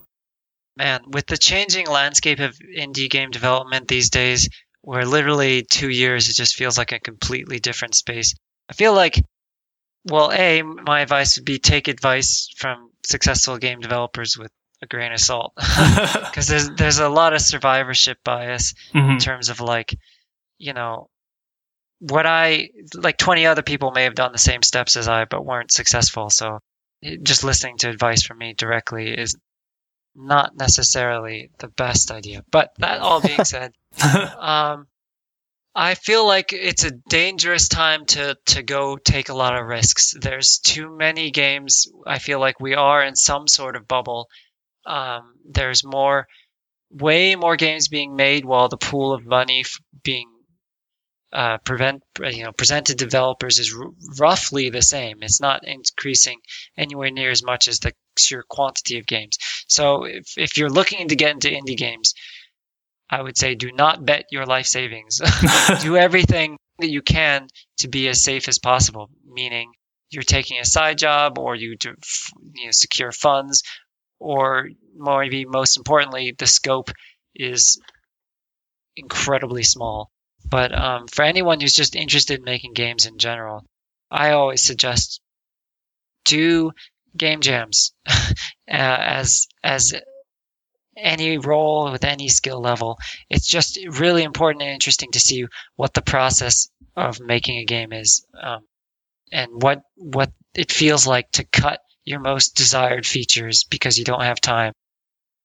[0.76, 4.48] Man, with the changing landscape of indie game development these days,
[4.82, 8.34] where literally two years it just feels like a completely different space.
[8.68, 9.22] I feel like,
[10.06, 14.50] well, a my advice would be take advice from successful game developers with
[14.82, 19.12] a grain of salt because there's there's a lot of survivorship bias Mhm.
[19.12, 19.94] in terms of like
[20.56, 21.09] you know
[22.00, 25.44] what i like 20 other people may have done the same steps as i but
[25.44, 26.58] weren't successful so
[27.22, 29.36] just listening to advice from me directly is
[30.14, 33.72] not necessarily the best idea but that all being said
[34.38, 34.86] um,
[35.74, 40.14] I feel like it's a dangerous time to to go take a lot of risks.
[40.20, 41.86] There's too many games.
[42.04, 44.28] I feel like we are in some sort of bubble.
[44.84, 46.26] Um, there's more,
[46.90, 50.28] way more games being made, while the pool of money f- being
[51.32, 55.22] uh, prevent you know presented developers is r- roughly the same.
[55.22, 56.40] It's not increasing
[56.76, 59.38] anywhere near as much as the sheer quantity of games.
[59.68, 62.14] So if if you're looking to get into indie games,
[63.10, 65.20] I would say do not bet your life savings.
[65.82, 69.72] do everything that you can to be as safe as possible, meaning
[70.10, 71.94] you're taking a side job or you, do,
[72.54, 73.62] you know, secure funds,
[74.18, 76.90] or maybe most importantly, the scope
[77.34, 77.80] is
[78.96, 80.10] incredibly small.
[80.50, 83.64] But um, for anyone who's just interested in making games in general,
[84.10, 85.20] I always suggest
[86.24, 86.72] do
[87.16, 88.32] game jams uh,
[88.68, 89.94] as as
[90.96, 92.98] any role with any skill level.
[93.28, 95.46] It's just really important and interesting to see
[95.76, 98.64] what the process of making a game is, um,
[99.32, 104.22] and what what it feels like to cut your most desired features because you don't
[104.22, 104.72] have time.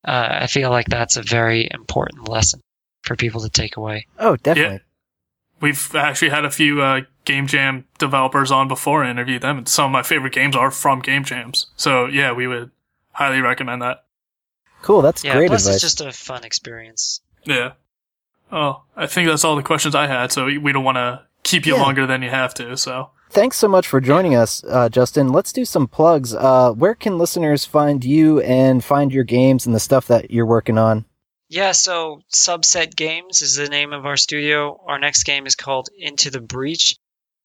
[0.03, 2.61] Uh, I feel like that's a very important lesson
[3.03, 4.07] for people to take away.
[4.19, 4.81] Oh, definitely.
[5.61, 9.67] We've actually had a few uh, Game Jam developers on before and interviewed them, and
[9.67, 11.67] some of my favorite games are from Game Jams.
[11.77, 12.71] So yeah, we would
[13.13, 14.03] highly recommend that.
[14.81, 15.01] Cool.
[15.01, 15.75] That's Yeah, great plus advice.
[15.75, 17.21] it's just a fun experience.
[17.45, 17.71] Yeah.
[18.51, 20.31] Oh, I think that's all the questions I had.
[20.31, 21.81] So we don't want to keep you Yeah.
[21.81, 22.77] longer than you have to.
[22.77, 25.29] So Thanks so much for joining us, uh, Justin.
[25.29, 26.33] Let's do some plugs.
[26.35, 30.45] Uh, where can listeners find you and find your games and the stuff that you're
[30.45, 31.05] working on?
[31.55, 34.77] Yeah, so Subset Games is the name of our studio.
[34.87, 36.97] Our next game is called Into the Breach.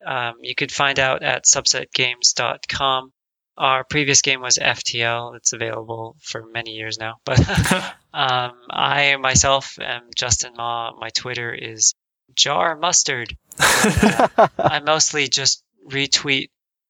[0.05, 3.13] Um, you could find out at subsetgames.com.
[3.57, 5.37] Our previous game was FTL.
[5.37, 7.19] It's available for many years now.
[7.25, 7.39] But
[8.13, 10.91] um, I myself am Justin Ma.
[10.99, 11.95] My Twitter is
[12.35, 13.37] Jar Mustard.
[13.61, 16.49] I mostly just retweet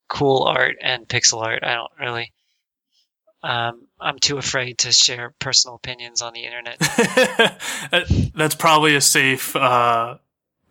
[0.09, 1.65] cool art and pixel art.
[1.65, 2.33] I don't really.
[3.43, 6.79] Um, I'm too afraid to share personal opinions on the internet.
[8.35, 10.17] That's probably a safe uh,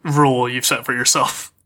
[0.04, 1.54] rule you've set for yourself.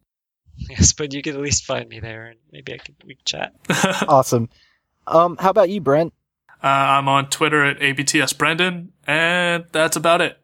[0.55, 3.23] Yes, but you could at least find me there, and maybe I could we can
[3.25, 3.53] chat.
[4.07, 4.49] awesome.
[5.07, 6.13] Um, how about you, Brent?
[6.63, 10.37] Uh, I'm on Twitter at abtsbrendan, and that's about it.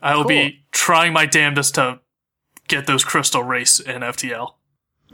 [0.00, 0.28] I will Cool.
[0.30, 2.00] be trying my damnedest to
[2.68, 4.54] get those crystal race in FTL.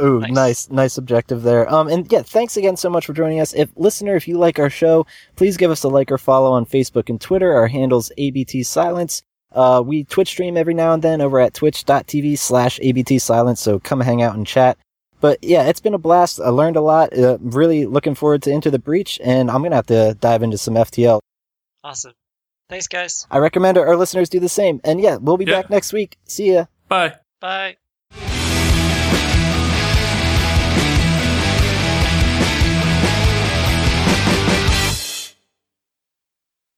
[0.01, 0.30] Ooh, Nice.
[0.30, 1.72] nice, nice objective there.
[1.72, 3.53] Um, and yeah, thanks again so much for joining us.
[3.55, 6.64] If listener, if you like our show, please give us a like or follow on
[6.66, 7.53] Facebook and Twitter.
[7.53, 9.22] Our handles ABT Silence.
[9.53, 13.61] Uh, we Twitch stream every now and then over at twitch.tv slash ABT Silence.
[13.61, 14.78] So come hang out and chat.
[15.20, 16.41] But yeah, it's been a blast.
[16.41, 17.12] I learned a lot.
[17.12, 20.57] Uh, really looking forward to Into the Breach, and I'm gonna have to dive into
[20.57, 21.20] some FTL.
[21.84, 22.12] Awesome.
[22.70, 23.26] Thanks, guys.
[23.30, 24.80] I recommend our listeners do the same.
[24.84, 25.61] And yeah, we'll be Yeah.
[25.62, 26.16] back next week.
[26.24, 26.66] See ya.
[26.88, 27.16] Bye.
[27.41, 27.76] Bye.